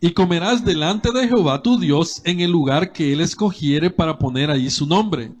y 0.00 0.12
comerás 0.12 0.64
delante 0.64 1.12
de 1.12 1.28
Jehová 1.28 1.62
tu 1.62 1.78
Dios 1.78 2.22
en 2.24 2.40
el 2.40 2.50
lugar 2.50 2.92
que 2.92 3.12
él 3.12 3.20
escogiere 3.20 3.90
para 3.90 4.18
poner 4.18 4.50
allí 4.50 4.70
su 4.70 4.86
nombre. 4.86 5.32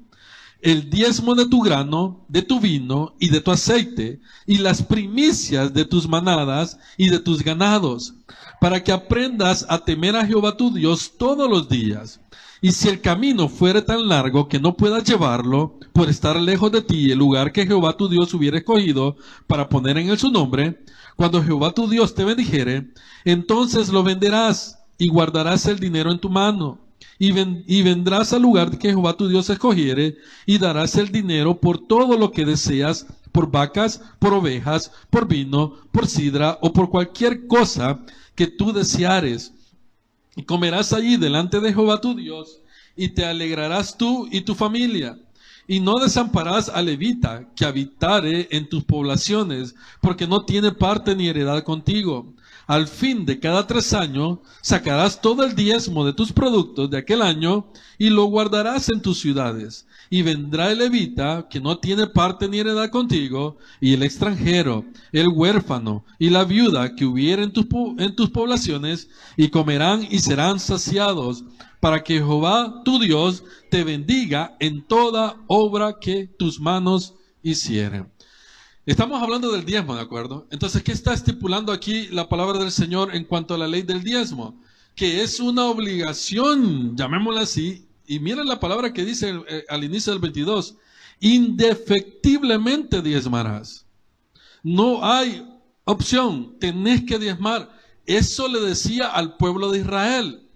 El 0.64 0.88
diezmo 0.88 1.34
de 1.34 1.46
tu 1.46 1.60
grano, 1.60 2.24
de 2.28 2.42
tu 2.42 2.58
vino 2.58 3.14
y 3.20 3.28
de 3.28 3.40
tu 3.40 3.50
aceite, 3.50 4.20
y 4.46 4.58
las 4.58 4.82
primicias 4.82 5.74
de 5.74 5.84
tus 5.84 6.08
manadas 6.08 6.78
y 6.96 7.10
de 7.10 7.20
tus 7.20 7.44
ganados, 7.44 8.14
para 8.60 8.82
que 8.82 8.90
aprendas 8.90 9.66
a 9.68 9.84
temer 9.84 10.16
a 10.16 10.26
Jehová 10.26 10.56
tu 10.56 10.72
Dios 10.72 11.12
todos 11.18 11.48
los 11.48 11.68
días 11.68 12.20
y 12.64 12.72
si 12.72 12.88
el 12.88 13.02
camino 13.02 13.50
fuere 13.50 13.82
tan 13.82 14.08
largo 14.08 14.48
que 14.48 14.58
no 14.58 14.74
puedas 14.74 15.04
llevarlo 15.04 15.78
por 15.92 16.08
estar 16.08 16.40
lejos 16.40 16.72
de 16.72 16.80
ti 16.80 17.10
el 17.10 17.18
lugar 17.18 17.52
que 17.52 17.66
Jehová 17.66 17.94
tu 17.94 18.08
Dios 18.08 18.32
hubiera 18.32 18.56
escogido 18.56 19.16
para 19.46 19.68
poner 19.68 19.98
en 19.98 20.08
él 20.08 20.18
su 20.18 20.30
nombre, 20.30 20.82
cuando 21.14 21.42
Jehová 21.42 21.72
tu 21.72 21.90
Dios 21.90 22.14
te 22.14 22.24
bendijere, 22.24 22.90
entonces 23.26 23.90
lo 23.90 24.02
venderás 24.02 24.78
y 24.96 25.08
guardarás 25.08 25.66
el 25.66 25.78
dinero 25.78 26.10
en 26.10 26.18
tu 26.18 26.30
mano. 26.30 26.78
Y, 27.18 27.82
vendrás 27.82 28.32
al 28.32 28.42
lugar 28.42 28.76
que 28.78 28.90
Jehová 28.90 29.16
tu 29.16 29.28
Dios 29.28 29.48
escogiere 29.48 30.16
y 30.46 30.58
darás 30.58 30.96
el 30.96 31.10
dinero 31.12 31.60
por 31.60 31.78
todo 31.78 32.18
lo 32.18 32.32
que 32.32 32.44
deseas 32.44 33.06
por 33.32 33.50
vacas, 33.50 34.00
por 34.18 34.34
ovejas, 34.34 34.92
por 35.10 35.26
vino, 35.26 35.74
por 35.90 36.06
sidra 36.06 36.58
o 36.60 36.72
por 36.72 36.90
cualquier 36.90 37.46
cosa 37.46 38.00
que 38.34 38.46
tú 38.46 38.72
deseares. 38.72 39.52
Y 40.36 40.42
comerás 40.42 40.92
allí 40.92 41.16
delante 41.16 41.60
de 41.60 41.72
Jehová 41.72 42.00
tu 42.00 42.14
Dios, 42.14 42.60
y 42.96 43.08
te 43.08 43.24
alegrarás 43.24 43.96
tú 43.96 44.28
y 44.30 44.42
tu 44.42 44.54
familia. 44.54 45.18
Y 45.66 45.80
no 45.80 45.94
desamparás 45.94 46.68
a 46.68 46.82
levita 46.82 47.48
que 47.56 47.64
habitare 47.64 48.48
en 48.50 48.68
tus 48.68 48.84
poblaciones, 48.84 49.74
porque 50.00 50.26
no 50.26 50.44
tiene 50.44 50.72
parte 50.72 51.16
ni 51.16 51.28
heredad 51.28 51.62
contigo 51.62 52.33
al 52.66 52.88
fin 52.88 53.26
de 53.26 53.38
cada 53.40 53.66
tres 53.66 53.92
años 53.92 54.38
sacarás 54.62 55.20
todo 55.20 55.44
el 55.44 55.54
diezmo 55.54 56.04
de 56.04 56.12
tus 56.12 56.32
productos 56.32 56.90
de 56.90 56.98
aquel 56.98 57.22
año 57.22 57.66
y 57.98 58.10
lo 58.10 58.24
guardarás 58.24 58.88
en 58.88 59.02
tus 59.02 59.20
ciudades. 59.20 59.86
Y 60.10 60.22
vendrá 60.22 60.70
el 60.70 60.78
levita, 60.78 61.46
que 61.48 61.60
no 61.60 61.78
tiene 61.78 62.06
parte 62.06 62.48
ni 62.48 62.58
heredad 62.58 62.90
contigo, 62.90 63.58
y 63.80 63.94
el 63.94 64.02
extranjero, 64.02 64.84
el 65.12 65.28
huérfano 65.28 66.04
y 66.18 66.30
la 66.30 66.44
viuda 66.44 66.94
que 66.94 67.06
hubiera 67.06 67.42
en 67.42 67.52
tus, 67.52 67.66
en 67.98 68.14
tus 68.14 68.30
poblaciones, 68.30 69.08
y 69.36 69.48
comerán 69.48 70.06
y 70.10 70.18
serán 70.18 70.60
saciados, 70.60 71.44
para 71.80 72.02
que 72.02 72.14
Jehová 72.14 72.82
tu 72.84 72.98
Dios 72.98 73.44
te 73.70 73.84
bendiga 73.84 74.56
en 74.60 74.86
toda 74.86 75.36
obra 75.46 75.98
que 76.00 76.26
tus 76.38 76.60
manos 76.60 77.14
hicieren. 77.42 78.13
Estamos 78.86 79.22
hablando 79.22 79.50
del 79.50 79.64
diezmo, 79.64 79.94
¿de 79.94 80.02
acuerdo? 80.02 80.46
Entonces, 80.50 80.82
¿qué 80.82 80.92
está 80.92 81.14
estipulando 81.14 81.72
aquí 81.72 82.08
la 82.08 82.28
palabra 82.28 82.58
del 82.58 82.70
Señor 82.70 83.16
en 83.16 83.24
cuanto 83.24 83.54
a 83.54 83.58
la 83.58 83.66
ley 83.66 83.80
del 83.80 84.02
diezmo? 84.02 84.60
Que 84.94 85.22
es 85.22 85.40
una 85.40 85.64
obligación, 85.64 86.94
llamémosla 86.94 87.40
así, 87.40 87.88
y 88.06 88.18
miren 88.18 88.46
la 88.46 88.60
palabra 88.60 88.92
que 88.92 89.06
dice 89.06 89.40
eh, 89.48 89.64
al 89.70 89.84
inicio 89.84 90.12
del 90.12 90.20
22, 90.20 90.76
indefectiblemente 91.20 93.00
diezmarás. 93.00 93.86
No 94.62 95.02
hay 95.02 95.48
opción, 95.84 96.58
tenés 96.58 97.04
que 97.04 97.18
diezmar. 97.18 97.70
Eso 98.04 98.48
le 98.48 98.60
decía 98.60 99.06
al 99.06 99.38
pueblo 99.38 99.70
de 99.70 99.78
Israel. 99.78 100.46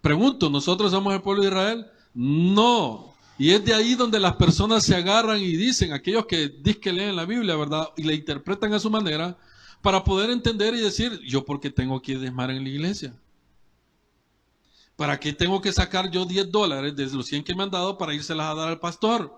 Pregunto, 0.00 0.50
¿nosotros 0.50 0.92
somos 0.92 1.12
el 1.14 1.22
pueblo 1.22 1.42
de 1.42 1.48
Israel? 1.48 1.86
No, 2.14 3.09
y 3.40 3.52
es 3.52 3.64
de 3.64 3.72
ahí 3.72 3.94
donde 3.94 4.20
las 4.20 4.34
personas 4.34 4.84
se 4.84 4.94
agarran 4.94 5.40
y 5.40 5.56
dicen, 5.56 5.94
aquellos 5.94 6.26
que 6.26 6.50
dicen 6.50 6.80
que 6.82 6.92
leen 6.92 7.16
la 7.16 7.24
Biblia, 7.24 7.56
¿verdad? 7.56 7.88
Y 7.96 8.02
la 8.02 8.12
interpretan 8.12 8.74
a 8.74 8.78
su 8.78 8.90
manera, 8.90 9.38
para 9.80 10.04
poder 10.04 10.28
entender 10.28 10.74
y 10.74 10.80
decir, 10.80 11.18
yo 11.26 11.42
por 11.42 11.58
qué 11.58 11.70
tengo 11.70 12.02
que 12.02 12.18
desmar 12.18 12.50
en 12.50 12.62
la 12.62 12.68
iglesia. 12.68 13.18
¿Para 14.94 15.18
qué 15.18 15.32
tengo 15.32 15.58
que 15.62 15.72
sacar 15.72 16.10
yo 16.10 16.26
10 16.26 16.52
dólares 16.52 16.94
de 16.94 17.06
los 17.06 17.24
100 17.24 17.42
que 17.42 17.54
me 17.54 17.62
han 17.62 17.70
dado 17.70 17.96
para 17.96 18.12
írselas 18.12 18.48
a 18.48 18.54
dar 18.54 18.68
al 18.68 18.78
pastor? 18.78 19.34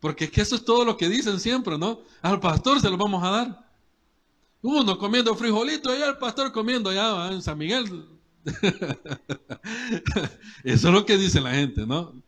Porque 0.00 0.24
es 0.24 0.32
que 0.32 0.40
eso 0.40 0.56
es 0.56 0.64
todo 0.64 0.84
lo 0.84 0.96
que 0.96 1.08
dicen 1.08 1.38
siempre, 1.38 1.78
¿no? 1.78 2.00
Al 2.22 2.40
pastor 2.40 2.80
se 2.80 2.90
lo 2.90 2.96
vamos 2.96 3.22
a 3.22 3.30
dar. 3.30 3.70
Uno 4.62 4.98
comiendo 4.98 5.32
frijolito 5.36 5.96
y 5.96 6.02
al 6.02 6.18
pastor 6.18 6.50
comiendo 6.50 6.90
allá 6.90 7.30
en 7.30 7.40
San 7.40 7.56
Miguel. 7.56 8.04
eso 10.64 10.88
es 10.88 10.92
lo 10.92 11.06
que 11.06 11.16
dice 11.16 11.40
la 11.40 11.52
gente, 11.52 11.86
¿no? 11.86 12.20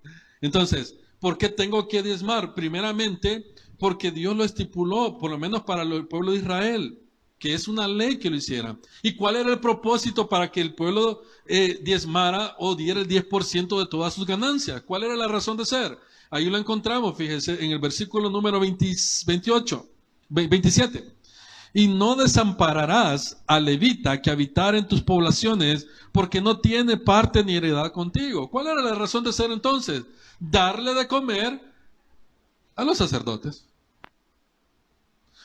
Entonces, 0.45 0.95
¿por 1.21 1.39
qué 1.39 1.49
tengo 1.49 1.89
que 1.89 2.03
diezmar? 2.03 2.53
Primeramente, 2.53 3.47
porque 3.79 4.11
Dios 4.11 4.37
lo 4.37 4.45
estipuló, 4.45 5.17
por 5.17 5.31
lo 5.31 5.39
menos 5.39 5.63
para 5.63 5.81
el 5.81 6.07
pueblo 6.07 6.33
de 6.33 6.39
Israel, 6.41 6.99
que 7.39 7.55
es 7.55 7.67
una 7.67 7.89
ley 7.89 8.19
que 8.19 8.29
lo 8.29 8.37
hiciera. 8.37 8.79
¿Y 9.03 9.15
cuál 9.15 9.37
era 9.37 9.51
el 9.51 9.59
propósito 9.59 10.29
para 10.29 10.53
que 10.53 10.61
el 10.61 10.75
pueblo 10.75 11.23
eh, 11.47 11.81
diezmara 11.83 12.57
o 12.59 12.75
diera 12.75 13.01
el 13.01 13.09
10% 13.09 13.79
de 13.79 13.87
todas 13.87 14.13
sus 14.13 14.27
ganancias? 14.27 14.83
¿Cuál 14.83 15.05
era 15.05 15.17
la 15.17 15.29
razón 15.29 15.57
de 15.57 15.65
ser? 15.65 15.99
Ahí 16.29 16.51
lo 16.51 16.59
encontramos, 16.59 17.17
fíjese, 17.17 17.65
en 17.65 17.71
el 17.71 17.79
versículo 17.79 18.29
número 18.29 18.61
28, 18.61 19.89
27 20.29 21.14
y 21.75 21.89
no 21.89 22.17
desampararás 22.17 23.43
a 23.47 23.61
levita 23.61 24.23
que 24.23 24.31
habitar 24.31 24.75
en 24.75 24.89
tus 24.89 25.03
poblaciones, 25.03 25.87
porque 26.13 26.41
no 26.41 26.61
tiene 26.61 26.97
parte 26.97 27.45
ni 27.45 27.57
heredad 27.57 27.93
contigo. 27.93 28.49
¿Cuál 28.49 28.69
era 28.69 28.81
la 28.81 28.95
razón 28.95 29.25
de 29.25 29.33
ser 29.33 29.51
entonces? 29.51 30.05
darle 30.39 30.95
de 30.95 31.07
comer 31.07 31.61
a 32.77 32.85
los 32.85 32.99
sacerdotes. 32.99 33.67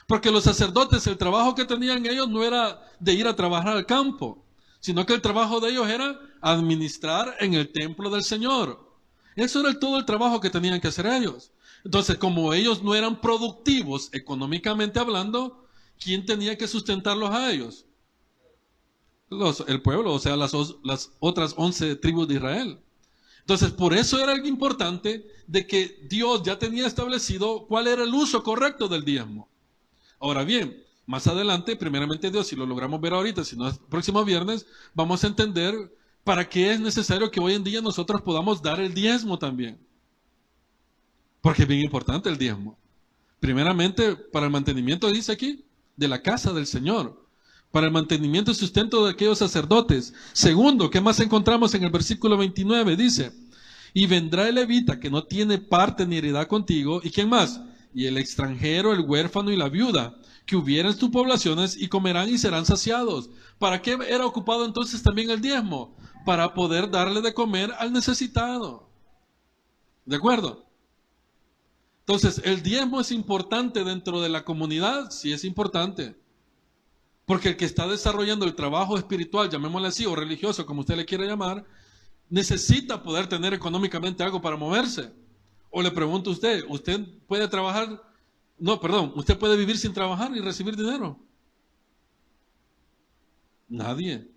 Porque 0.07 0.31
los 0.31 0.43
sacerdotes, 0.43 1.05
el 1.07 1.17
trabajo 1.17 1.53
que 1.53 1.65
tenían 1.65 2.05
ellos 2.05 2.27
no 2.29 2.43
era 2.43 2.81
de 2.99 3.13
ir 3.13 3.27
a 3.27 3.35
trabajar 3.35 3.77
al 3.77 3.85
campo, 3.85 4.43
sino 4.79 5.05
que 5.05 5.13
el 5.13 5.21
trabajo 5.21 5.59
de 5.59 5.69
ellos 5.69 5.87
era 5.87 6.19
administrar 6.41 7.35
en 7.39 7.53
el 7.53 7.71
templo 7.71 8.09
del 8.09 8.23
Señor. 8.23 8.87
Eso 9.35 9.61
era 9.61 9.79
todo 9.79 9.97
el 9.97 10.05
trabajo 10.05 10.39
que 10.39 10.49
tenían 10.49 10.81
que 10.81 10.87
hacer 10.87 11.05
ellos. 11.05 11.51
Entonces, 11.85 12.17
como 12.17 12.53
ellos 12.53 12.81
no 12.83 12.95
eran 12.95 13.21
productivos 13.21 14.09
económicamente 14.11 14.99
hablando, 14.99 15.67
¿quién 15.99 16.25
tenía 16.25 16.57
que 16.57 16.67
sustentarlos 16.67 17.29
a 17.31 17.51
ellos? 17.51 17.85
el 19.67 19.81
pueblo, 19.83 20.13
o 20.13 20.17
sea, 20.19 20.35
las, 20.35 20.53
las 20.83 21.11
otras 21.19 21.53
once 21.55 21.95
tribus 21.95 22.27
de 22.27 22.35
Israel. 22.35 22.79
Entonces, 23.41 23.71
por 23.71 23.93
eso 23.93 24.19
era 24.19 24.31
algo 24.31 24.47
importante 24.47 25.27
de 25.47 25.67
que 25.67 26.05
Dios 26.09 26.43
ya 26.43 26.57
tenía 26.57 26.87
establecido 26.87 27.65
cuál 27.67 27.87
era 27.87 28.03
el 28.03 28.13
uso 28.13 28.43
correcto 28.43 28.87
del 28.87 29.05
diezmo. 29.05 29.47
Ahora 30.19 30.43
bien, 30.43 30.83
más 31.05 31.25
adelante, 31.27 31.75
primeramente 31.75 32.29
Dios, 32.29 32.47
si 32.47 32.55
lo 32.55 32.65
logramos 32.65 33.01
ver 33.01 33.13
ahorita, 33.13 33.43
si 33.43 33.55
no 33.55 33.67
es 33.67 33.79
próximo 33.89 34.23
viernes, 34.23 34.67
vamos 34.93 35.23
a 35.23 35.27
entender 35.27 35.73
para 36.23 36.47
qué 36.47 36.73
es 36.73 36.79
necesario 36.79 37.31
que 37.31 37.39
hoy 37.39 37.53
en 37.53 37.63
día 37.63 37.81
nosotros 37.81 38.21
podamos 38.21 38.61
dar 38.61 38.79
el 38.79 38.93
diezmo 38.93 39.39
también. 39.39 39.79
Porque 41.41 41.63
es 41.63 41.67
bien 41.67 41.81
importante 41.81 42.29
el 42.29 42.37
diezmo. 42.37 42.77
Primeramente, 43.39 44.15
para 44.15 44.45
el 44.45 44.51
mantenimiento, 44.51 45.09
dice 45.11 45.31
aquí, 45.31 45.65
de 45.99 46.07
la 46.07 46.21
casa 46.21 46.53
del 46.53 46.65
Señor 46.65 47.27
para 47.71 47.85
el 47.85 47.93
mantenimiento 47.93 48.51
y 48.51 48.55
sustento 48.55 49.05
de 49.05 49.11
aquellos 49.11 49.37
sacerdotes. 49.37 50.13
Segundo, 50.33 50.89
¿qué 50.89 51.01
más 51.01 51.19
encontramos 51.19 51.73
en 51.75 51.83
el 51.83 51.91
versículo 51.91 52.37
29? 52.37 52.95
Dice, 52.95 53.33
y 53.93 54.07
vendrá 54.07 54.47
el 54.47 54.55
levita 54.55 54.99
que 54.99 55.09
no 55.09 55.25
tiene 55.25 55.57
parte 55.57 56.07
ni 56.07 56.17
heredad 56.17 56.47
contigo, 56.47 57.01
¿y 57.03 57.11
quién 57.11 57.29
más? 57.29 57.61
Y 57.93 58.05
el 58.05 58.17
extranjero, 58.17 58.93
el 58.93 59.01
huérfano 59.01 59.51
y 59.51 59.57
la 59.57 59.69
viuda, 59.69 60.15
que 60.45 60.55
hubieran 60.55 60.97
tus 60.97 61.09
poblaciones 61.09 61.75
y 61.77 61.89
comerán 61.89 62.29
y 62.29 62.37
serán 62.37 62.65
saciados. 62.65 63.29
¿Para 63.59 63.81
qué 63.81 63.97
era 64.07 64.25
ocupado 64.25 64.65
entonces 64.65 65.03
también 65.03 65.29
el 65.29 65.41
diezmo? 65.41 65.95
Para 66.25 66.53
poder 66.53 66.89
darle 66.89 67.21
de 67.21 67.33
comer 67.33 67.71
al 67.77 67.91
necesitado. 67.91 68.89
¿De 70.05 70.15
acuerdo? 70.15 70.68
Entonces, 72.09 72.41
¿el 72.43 72.63
diezmo 72.63 72.99
es 72.99 73.11
importante 73.11 73.83
dentro 73.83 74.19
de 74.19 74.29
la 74.29 74.43
comunidad? 74.43 75.11
Sí 75.11 75.31
es 75.31 75.43
importante. 75.43 76.19
Porque 77.27 77.49
el 77.49 77.55
que 77.55 77.65
está 77.65 77.87
desarrollando 77.87 78.47
el 78.47 78.55
trabajo 78.55 78.97
espiritual, 78.97 79.47
llamémosle 79.47 79.89
así, 79.89 80.07
o 80.07 80.15
religioso, 80.15 80.65
como 80.65 80.79
usted 80.79 80.97
le 80.97 81.05
quiera 81.05 81.27
llamar, 81.27 81.63
necesita 82.27 83.03
poder 83.03 83.27
tener 83.27 83.53
económicamente 83.53 84.23
algo 84.23 84.41
para 84.41 84.57
moverse. 84.57 85.13
O 85.69 85.83
le 85.83 85.91
pregunto 85.91 86.31
a 86.31 86.33
usted, 86.33 86.65
¿usted 86.67 86.99
puede 87.27 87.47
trabajar? 87.47 88.01
No, 88.57 88.81
perdón, 88.81 89.13
¿usted 89.15 89.37
puede 89.37 89.55
vivir 89.55 89.77
sin 89.77 89.93
trabajar 89.93 90.35
y 90.35 90.39
recibir 90.39 90.75
dinero? 90.75 91.19
Nadie. 93.67 94.27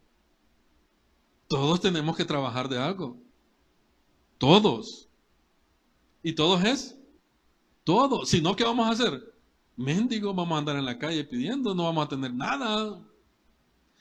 Todos 1.49 1.81
tenemos 1.81 2.19
que 2.19 2.27
trabajar 2.27 2.69
de 2.69 2.77
algo. 2.77 3.17
Todos. 4.37 5.09
¿Y 6.23 6.35
todos 6.35 6.63
es? 6.65 6.99
Todos. 7.85 8.29
Si 8.29 8.41
no, 8.41 8.55
¿qué 8.57 8.65
vamos 8.65 8.87
a 8.87 8.91
hacer? 8.91 9.33
mendigo, 9.77 10.35
vamos 10.35 10.57
a 10.57 10.59
andar 10.59 10.77
en 10.77 10.85
la 10.85 10.99
calle 10.99 11.25
pidiendo, 11.25 11.75
no 11.75 11.85
vamos 11.85 12.07
a 12.07 12.09
tener 12.09 12.33
nada. 12.33 13.01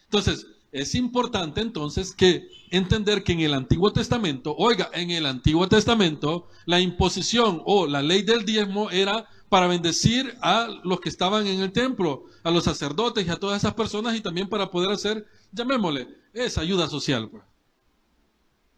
Entonces, 0.03 0.47
es 0.71 0.95
importante 0.95 1.61
entonces 1.61 2.13
que 2.13 2.47
entender 2.69 3.23
que 3.23 3.33
en 3.33 3.41
el 3.41 3.53
Antiguo 3.53 3.91
Testamento, 3.91 4.55
oiga, 4.57 4.89
en 4.93 5.11
el 5.11 5.25
Antiguo 5.25 5.67
Testamento, 5.67 6.47
la 6.65 6.79
imposición 6.79 7.61
o 7.65 7.87
la 7.87 8.01
ley 8.01 8.21
del 8.21 8.45
diezmo 8.45 8.89
era 8.89 9.27
para 9.49 9.67
bendecir 9.67 10.37
a 10.41 10.69
los 10.83 11.01
que 11.01 11.09
estaban 11.09 11.45
en 11.45 11.59
el 11.59 11.73
templo, 11.73 12.23
a 12.43 12.51
los 12.51 12.63
sacerdotes 12.63 13.27
y 13.27 13.29
a 13.29 13.35
todas 13.35 13.61
esas 13.61 13.73
personas 13.73 14.15
y 14.15 14.21
también 14.21 14.47
para 14.47 14.71
poder 14.71 14.91
hacer, 14.91 15.27
llamémosle, 15.51 16.07
esa 16.33 16.61
ayuda 16.61 16.87
social. 16.87 17.29
Pues. 17.29 17.43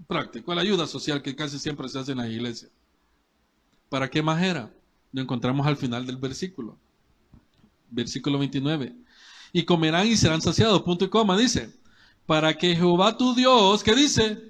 Práctico, 0.08 0.54
la 0.56 0.62
ayuda 0.62 0.88
social 0.88 1.22
que 1.22 1.36
casi 1.36 1.60
siempre 1.60 1.88
se 1.90 2.00
hace 2.00 2.14
en 2.14 2.18
la 2.18 2.28
iglesia. 2.28 2.70
¿Para 3.90 4.10
qué 4.10 4.24
más 4.24 4.42
era? 4.42 4.74
Lo 5.14 5.22
encontramos 5.22 5.66
al 5.68 5.78
final 5.78 6.06
del 6.06 6.18
versículo. 6.18 6.78
Versículo 7.90 8.40
29. 8.40 8.96
Y 9.54 9.64
comerán 9.64 10.08
y 10.08 10.18
serán 10.18 10.42
saciados. 10.42 10.82
Punto 10.82 11.06
y 11.06 11.10
coma, 11.10 11.38
dice. 11.38 11.72
Para 12.26 12.58
que 12.58 12.76
Jehová 12.76 13.16
tu 13.16 13.36
Dios, 13.36 13.84
¿qué 13.84 13.94
dice? 13.94 14.42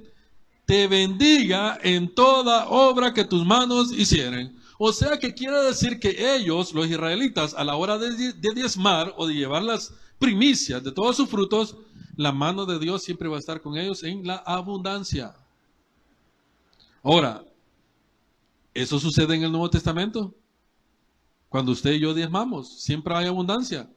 Te 0.66 0.88
bendiga 0.88 1.78
en 1.84 2.16
toda 2.16 2.70
obra 2.70 3.14
que 3.14 3.26
tus 3.26 3.46
manos 3.46 3.92
hicieren. 3.92 4.58
O 4.78 4.94
sea 4.94 5.20
que 5.20 5.34
quiere 5.34 5.62
decir 5.64 6.00
que 6.00 6.36
ellos, 6.36 6.74
los 6.74 6.88
israelitas, 6.88 7.54
a 7.54 7.66
la 7.66 7.76
hora 7.76 7.98
de, 7.98 8.34
de 8.34 8.54
diezmar 8.54 9.14
o 9.18 9.28
de 9.28 9.34
llevar 9.34 9.64
las 9.64 9.94
primicias 10.18 10.82
de 10.82 10.94
todos 10.94 11.18
sus 11.18 11.28
frutos, 11.28 11.76
la 12.16 12.32
mano 12.32 12.66
de 12.66 12.80
Dios 12.80 13.04
siempre 13.04 13.28
va 13.28 13.36
a 13.36 13.40
estar 13.40 13.62
con 13.62 13.76
ellos 13.76 14.04
en 14.04 14.26
la 14.26 14.38
abundancia. 14.38 15.36
Ahora, 17.02 17.44
¿eso 18.74 18.98
sucede 18.98 19.36
en 19.36 19.44
el 19.44 19.52
Nuevo 19.52 19.70
Testamento? 19.70 20.34
Cuando 21.54 21.72
usted 21.72 21.92
y 21.92 22.00
yo 22.00 22.16
diezmamos, 22.16 22.82
siempre 22.82 23.14
hay 23.14 23.28
abundancia. 23.28 23.88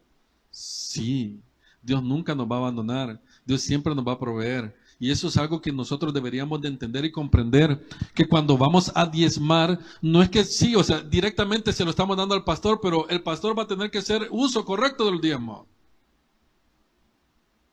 Sí, 0.51 1.41
Dios 1.81 2.03
nunca 2.03 2.35
nos 2.35 2.45
va 2.45 2.57
a 2.57 2.59
abandonar. 2.59 3.19
Dios 3.47 3.63
siempre 3.63 3.95
nos 3.95 4.07
va 4.07 4.11
a 4.11 4.19
proveer. 4.19 4.77
Y 4.99 5.09
eso 5.09 5.27
es 5.27 5.37
algo 5.37 5.59
que 5.59 5.71
nosotros 5.71 6.13
deberíamos 6.13 6.61
de 6.61 6.67
entender 6.67 7.03
y 7.05 7.11
comprender, 7.11 7.83
que 8.13 8.27
cuando 8.27 8.59
vamos 8.59 8.91
a 8.93 9.07
diezmar, 9.07 9.79
no 10.03 10.21
es 10.21 10.29
que 10.29 10.43
sí, 10.43 10.75
o 10.75 10.83
sea, 10.83 11.01
directamente 11.01 11.73
se 11.73 11.83
lo 11.83 11.89
estamos 11.89 12.15
dando 12.15 12.35
al 12.35 12.43
pastor, 12.43 12.79
pero 12.79 13.09
el 13.09 13.23
pastor 13.23 13.57
va 13.57 13.63
a 13.63 13.67
tener 13.67 13.89
que 13.89 13.97
hacer 13.97 14.27
uso 14.29 14.63
correcto 14.63 15.05
del 15.05 15.19
diezmo. 15.19 15.65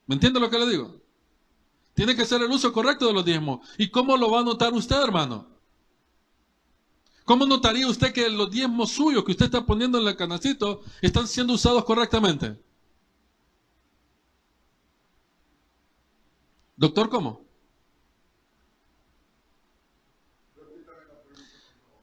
¿Me 0.06 0.14
entiende 0.14 0.40
lo 0.40 0.48
que 0.48 0.60
le 0.60 0.70
digo? 0.70 0.96
Tiene 1.92 2.16
que 2.16 2.24
ser 2.24 2.40
el 2.40 2.50
uso 2.50 2.72
correcto 2.72 3.06
de 3.06 3.12
los 3.12 3.24
diezmos. 3.26 3.60
¿Y 3.76 3.90
cómo 3.90 4.16
lo 4.16 4.30
va 4.30 4.40
a 4.40 4.44
notar 4.44 4.72
usted, 4.72 4.96
hermano? 4.98 5.53
¿Cómo 7.24 7.46
notaría 7.46 7.88
usted 7.88 8.12
que 8.12 8.28
los 8.28 8.50
diezmos 8.50 8.90
suyos 8.90 9.24
que 9.24 9.32
usted 9.32 9.46
está 9.46 9.64
poniendo 9.64 9.98
en 9.98 10.06
el 10.06 10.16
canacito 10.16 10.82
están 11.00 11.26
siendo 11.26 11.54
usados 11.54 11.84
correctamente? 11.84 12.58
Doctor, 16.76 17.08
¿cómo? 17.08 17.44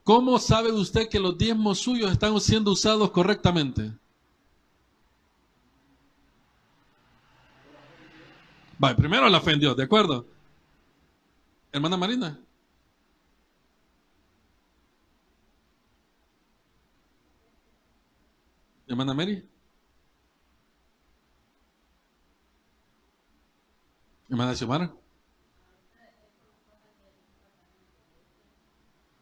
¿Cómo 0.03 0.39
sabe 0.39 0.71
usted 0.71 1.07
que 1.07 1.19
los 1.19 1.37
diezmos 1.37 1.79
suyos 1.79 2.11
están 2.11 2.39
siendo 2.41 2.71
usados 2.71 3.11
correctamente? 3.11 3.93
Vale, 8.79 8.95
primero 8.95 9.29
la 9.29 9.39
fe 9.39 9.51
en 9.51 9.59
Dios, 9.59 9.77
¿de 9.77 9.83
acuerdo? 9.83 10.25
Hermana 11.71 11.97
Marina. 11.97 12.39
Hermana 18.91 19.13
Mary. 19.13 19.49
Hermana 24.29 24.53
Xiomara. 24.53 24.93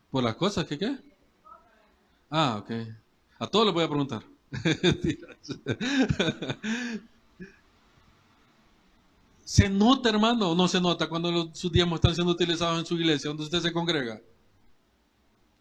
¿Por 0.09 0.23
las 0.23 0.35
cosas 0.35 0.65
que 0.65 0.79
qué? 0.79 0.97
Ah, 2.31 2.63
ok. 2.63 2.71
A 3.37 3.45
todos 3.45 3.67
les 3.67 3.75
voy 3.75 3.83
a 3.83 3.87
preguntar. 3.87 4.23
¿Se 9.45 9.69
nota, 9.69 10.09
hermano, 10.09 10.49
o 10.49 10.55
no 10.55 10.67
se 10.67 10.81
nota 10.81 11.07
cuando 11.07 11.31
los, 11.31 11.55
sus 11.55 11.71
diezmos 11.71 11.97
están 11.97 12.15
siendo 12.15 12.33
utilizados 12.33 12.79
en 12.79 12.87
su 12.87 12.95
iglesia, 12.95 13.27
donde 13.27 13.43
usted 13.43 13.59
se 13.59 13.71
congrega? 13.71 14.19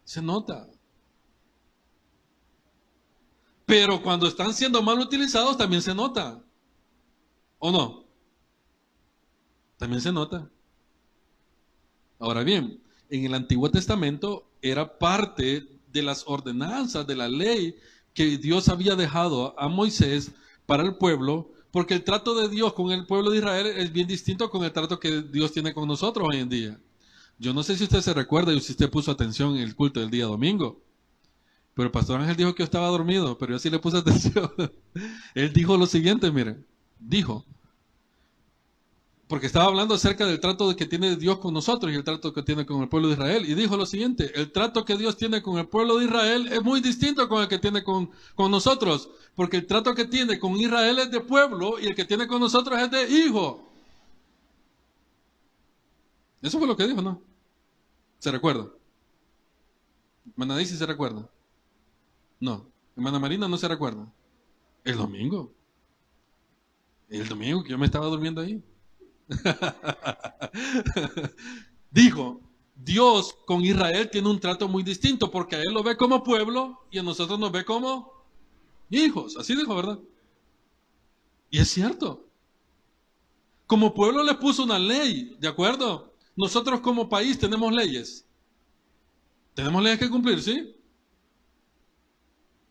Se 0.03 0.19
nota. 0.19 0.67
Pero 3.69 4.01
cuando 4.01 4.25
están 4.25 4.51
siendo 4.51 4.81
mal 4.81 4.97
utilizados, 4.97 5.55
también 5.55 5.83
se 5.83 5.93
nota. 5.93 6.43
¿O 7.59 7.71
no? 7.71 8.03
También 9.77 10.01
se 10.01 10.11
nota. 10.11 10.49
Ahora 12.17 12.43
bien, 12.43 12.81
en 13.11 13.25
el 13.25 13.35
Antiguo 13.35 13.69
Testamento 13.69 14.49
era 14.63 14.97
parte 14.97 15.67
de 15.91 16.01
las 16.01 16.23
ordenanzas 16.25 17.05
de 17.05 17.15
la 17.15 17.27
ley 17.27 17.75
que 18.15 18.39
Dios 18.39 18.69
había 18.69 18.95
dejado 18.95 19.53
a 19.59 19.67
Moisés 19.67 20.31
para 20.65 20.81
el 20.81 20.95
pueblo, 20.95 21.51
porque 21.69 21.93
el 21.93 22.03
trato 22.03 22.33
de 22.33 22.49
Dios 22.49 22.73
con 22.73 22.91
el 22.91 23.05
pueblo 23.05 23.29
de 23.29 23.37
Israel 23.37 23.67
es 23.67 23.93
bien 23.93 24.07
distinto 24.07 24.49
con 24.49 24.63
el 24.63 24.73
trato 24.73 24.99
que 24.99 25.21
Dios 25.21 25.51
tiene 25.51 25.75
con 25.75 25.87
nosotros 25.87 26.27
hoy 26.27 26.39
en 26.39 26.49
día. 26.49 26.79
Yo 27.37 27.53
no 27.53 27.61
sé 27.61 27.77
si 27.77 27.83
usted 27.83 28.01
se 28.01 28.15
recuerda 28.15 28.51
y 28.51 28.59
si 28.61 28.71
usted 28.71 28.89
puso 28.89 29.11
atención 29.11 29.57
en 29.57 29.61
el 29.61 29.75
culto 29.75 29.99
del 29.99 30.09
día 30.09 30.25
domingo, 30.25 30.88
pero 31.79 31.93
pastor 31.93 32.19
Ángel 32.19 32.35
dijo 32.35 32.53
que 32.53 32.59
yo 32.59 32.65
estaba 32.65 32.89
dormido, 32.89 33.37
pero 33.37 33.53
yo 33.53 33.59
sí 33.59 33.69
le 33.69 33.79
puse 33.79 33.95
atención. 33.95 34.51
Él 35.33 35.53
dijo 35.53 35.77
lo 35.77 35.85
siguiente, 35.85 36.29
mire, 36.29 36.57
dijo, 36.99 37.45
porque 39.29 39.45
estaba 39.45 39.67
hablando 39.67 39.95
acerca 39.95 40.25
del 40.25 40.41
trato 40.41 40.75
que 40.75 40.85
tiene 40.85 41.15
Dios 41.15 41.39
con 41.39 41.53
nosotros 41.53 41.93
y 41.93 41.95
el 41.95 42.03
trato 42.03 42.33
que 42.33 42.43
tiene 42.43 42.65
con 42.65 42.81
el 42.81 42.89
pueblo 42.89 43.07
de 43.07 43.13
Israel. 43.13 43.49
Y 43.49 43.53
dijo 43.53 43.77
lo 43.77 43.85
siguiente, 43.85 44.29
el 44.35 44.51
trato 44.51 44.83
que 44.83 44.97
Dios 44.97 45.15
tiene 45.15 45.41
con 45.41 45.57
el 45.57 45.69
pueblo 45.69 45.99
de 45.99 46.03
Israel 46.07 46.49
es 46.51 46.61
muy 46.61 46.81
distinto 46.81 47.29
con 47.29 47.43
el 47.43 47.47
que 47.47 47.59
tiene 47.59 47.81
con, 47.81 48.11
con 48.35 48.51
nosotros, 48.51 49.09
porque 49.33 49.55
el 49.55 49.65
trato 49.65 49.95
que 49.95 50.03
tiene 50.03 50.37
con 50.37 50.57
Israel 50.57 50.99
es 50.99 51.09
de 51.11 51.21
pueblo 51.21 51.79
y 51.79 51.85
el 51.85 51.95
que 51.95 52.03
tiene 52.03 52.27
con 52.27 52.41
nosotros 52.41 52.77
es 52.77 52.91
de 52.91 53.09
hijo. 53.09 53.71
Eso 56.41 56.59
fue 56.59 56.67
lo 56.67 56.75
que 56.75 56.87
dijo, 56.87 57.01
¿no? 57.01 57.21
¿Se 58.17 58.29
recuerda? 58.31 58.67
Hermana 60.33 60.55
Daisy 60.55 60.75
se 60.75 60.85
recuerda. 60.85 61.29
No. 62.39 62.71
Hermana 62.95 63.19
Marina 63.19 63.47
no 63.47 63.57
se 63.57 63.67
recuerda. 63.67 64.11
El 64.83 64.97
domingo. 64.97 65.53
El 67.09 67.27
domingo 67.27 67.63
que 67.63 67.71
yo 67.71 67.77
me 67.77 67.85
estaba 67.85 68.07
durmiendo 68.07 68.41
ahí. 68.41 68.63
Dijo, 71.91 72.41
Dios 72.75 73.35
con 73.45 73.61
Israel 73.61 74.09
tiene 74.09 74.29
un 74.29 74.39
trato 74.39 74.67
muy 74.67 74.83
distinto 74.83 75.29
porque 75.29 75.55
a 75.55 75.61
él 75.61 75.73
lo 75.73 75.83
ve 75.83 75.97
como 75.97 76.23
pueblo 76.23 76.85
y 76.91 76.99
a 76.99 77.03
nosotros 77.03 77.39
nos 77.39 77.51
ve 77.51 77.65
como 77.65 78.11
hijos. 78.89 79.35
Así 79.37 79.55
dijo, 79.55 79.75
¿verdad? 79.75 79.99
Y 81.49 81.59
es 81.59 81.69
cierto. 81.69 82.25
Como 83.67 83.93
pueblo 83.93 84.23
le 84.23 84.35
puso 84.35 84.63
una 84.63 84.79
ley, 84.79 85.35
¿de 85.39 85.47
acuerdo? 85.47 86.13
Nosotros 86.35 86.79
como 86.79 87.09
país 87.09 87.37
tenemos 87.37 87.73
leyes. 87.73 88.25
Tenemos 89.53 89.83
leyes 89.83 89.99
que 89.99 90.09
cumplir, 90.09 90.41
¿sí? 90.41 90.75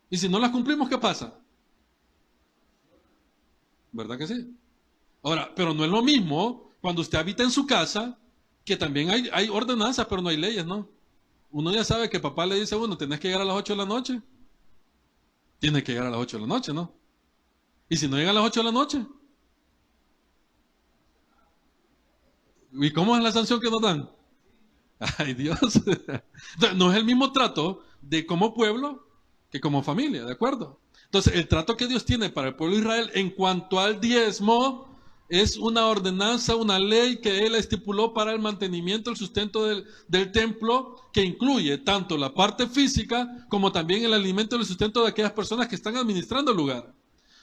Y 0.09 0.17
si 0.17 0.27
no 0.27 0.39
las 0.39 0.51
cumplimos, 0.51 0.89
¿qué 0.89 0.97
pasa? 0.97 1.33
¿Verdad 3.91 4.17
que 4.17 4.27
sí? 4.27 4.55
Ahora, 5.23 5.53
pero 5.55 5.73
no 5.73 5.83
es 5.83 5.91
lo 5.91 6.01
mismo 6.01 6.71
cuando 6.81 7.01
usted 7.01 7.17
habita 7.17 7.43
en 7.43 7.51
su 7.51 7.65
casa, 7.65 8.17
que 8.65 8.77
también 8.77 9.09
hay, 9.09 9.29
hay 9.33 9.49
ordenanzas, 9.49 10.07
pero 10.07 10.21
no 10.21 10.29
hay 10.29 10.37
leyes, 10.37 10.65
¿no? 10.65 10.89
Uno 11.51 11.71
ya 11.71 11.83
sabe 11.83 12.09
que 12.09 12.19
papá 12.19 12.45
le 12.45 12.59
dice 12.59 12.75
a 12.75 12.77
uno, 12.77 12.97
tenés 12.97 13.19
que 13.19 13.27
llegar 13.27 13.41
a 13.41 13.45
las 13.45 13.55
8 13.55 13.73
de 13.73 13.77
la 13.77 13.85
noche. 13.85 14.21
Tiene 15.59 15.83
que 15.83 15.91
llegar 15.91 16.07
a 16.07 16.11
las 16.11 16.19
8 16.19 16.37
de 16.37 16.41
la 16.41 16.47
noche, 16.47 16.73
¿no? 16.73 16.93
Y 17.89 17.97
si 17.97 18.07
no 18.07 18.17
llega 18.17 18.29
a 18.29 18.33
las 18.33 18.43
8 18.43 18.59
de 18.59 18.63
la 18.63 18.71
noche. 18.71 19.05
¿Y 22.71 22.91
cómo 22.91 23.17
es 23.17 23.23
la 23.23 23.31
sanción 23.31 23.59
que 23.59 23.69
nos 23.69 23.81
dan? 23.81 24.09
Ay 25.17 25.33
Dios. 25.33 25.59
No 26.75 26.91
es 26.91 26.97
el 26.97 27.05
mismo 27.05 27.31
trato 27.31 27.83
de 28.01 28.25
como 28.25 28.53
pueblo 28.53 29.08
que 29.51 29.59
como 29.59 29.83
familia, 29.83 30.25
¿de 30.25 30.31
acuerdo? 30.31 30.79
Entonces, 31.05 31.35
el 31.35 31.47
trato 31.47 31.75
que 31.75 31.87
Dios 31.87 32.05
tiene 32.05 32.29
para 32.29 32.49
el 32.49 32.55
pueblo 32.55 32.75
de 32.75 32.81
Israel 32.81 33.11
en 33.15 33.31
cuanto 33.31 33.79
al 33.79 33.99
diezmo 33.99 34.87
es 35.27 35.57
una 35.57 35.85
ordenanza, 35.85 36.55
una 36.55 36.79
ley 36.79 37.17
que 37.17 37.45
Él 37.45 37.55
estipuló 37.55 38.13
para 38.13 38.31
el 38.31 38.39
mantenimiento, 38.39 39.11
el 39.11 39.17
sustento 39.17 39.65
del, 39.65 39.85
del, 40.07 40.31
templo, 40.31 40.95
que 41.13 41.23
incluye 41.23 41.77
tanto 41.77 42.17
la 42.17 42.33
parte 42.33 42.67
física 42.67 43.45
como 43.47 43.71
también 43.71 44.03
el 44.05 44.13
alimento 44.13 44.55
y 44.55 44.59
el 44.59 44.65
sustento 44.65 45.03
de 45.03 45.09
aquellas 45.09 45.31
personas 45.31 45.67
que 45.67 45.75
están 45.75 45.97
administrando 45.97 46.51
el 46.51 46.57
lugar. 46.57 46.93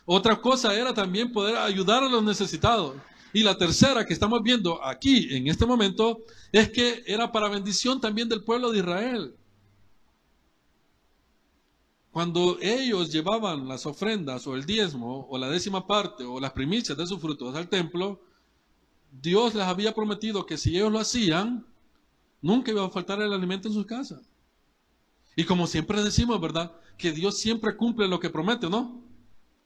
Otra 0.05 0.41
cosa 0.41 0.75
era 0.75 0.95
también 0.95 1.33
poder 1.33 1.57
ayudar 1.57 2.03
a 2.05 2.09
los 2.09 2.23
necesitados. 2.23 2.95
Y 3.33 3.43
la 3.43 3.59
tercera 3.59 4.07
que 4.07 4.15
estamos 4.15 4.43
viendo 4.43 4.83
aquí 4.83 5.35
en 5.37 5.49
este 5.49 5.67
momento 5.67 6.21
es 6.53 6.71
que 6.71 7.03
era 7.07 7.33
para 7.33 7.49
bendición 7.49 8.01
también 8.01 8.29
del 8.29 8.43
pueblo 8.43 8.71
de 8.71 8.79
Israel. 8.79 9.35
Cuando 12.17 12.57
ellos 12.63 13.13
llevaban 13.13 13.69
las 13.69 13.85
ofrendas 13.85 14.47
o 14.47 14.55
el 14.57 14.65
diezmo 14.65 15.27
o 15.29 15.37
la 15.37 15.51
décima 15.51 15.87
parte 15.87 16.25
o 16.25 16.41
las 16.41 16.53
primicias 16.53 16.97
de 16.97 17.07
sus 17.07 17.21
frutos 17.21 17.55
al 17.55 17.69
templo, 17.69 18.23
Dios 19.21 19.55
les 19.55 19.65
había 19.65 19.95
prometido 19.95 20.47
que 20.47 20.57
si 20.57 20.75
ellos 20.75 20.91
lo 20.91 20.99
hacían, 20.99 21.67
nunca 22.41 22.71
iba 22.71 22.87
a 22.87 22.89
faltar 22.89 23.21
el 23.21 23.35
alimento 23.35 23.69
en 23.69 23.75
su 23.75 23.85
casa. 23.85 24.23
Y 25.37 25.45
como 25.45 25.67
siempre 25.67 26.03
decimos, 26.03 26.41
¿verdad? 26.41 26.73
Que 26.97 27.13
Dios 27.13 27.37
siempre 27.37 27.77
cumple 27.77 28.09
lo 28.09 28.19
que 28.19 28.31
promete, 28.31 28.71
¿no? 28.71 28.99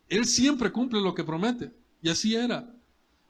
Él 0.09 0.25
siempre 0.25 0.73
cumple 0.73 1.01
lo 1.01 1.15
que 1.15 1.23
promete. 1.23 1.73
Y 2.03 2.09
así 2.09 2.35
era. 2.35 2.69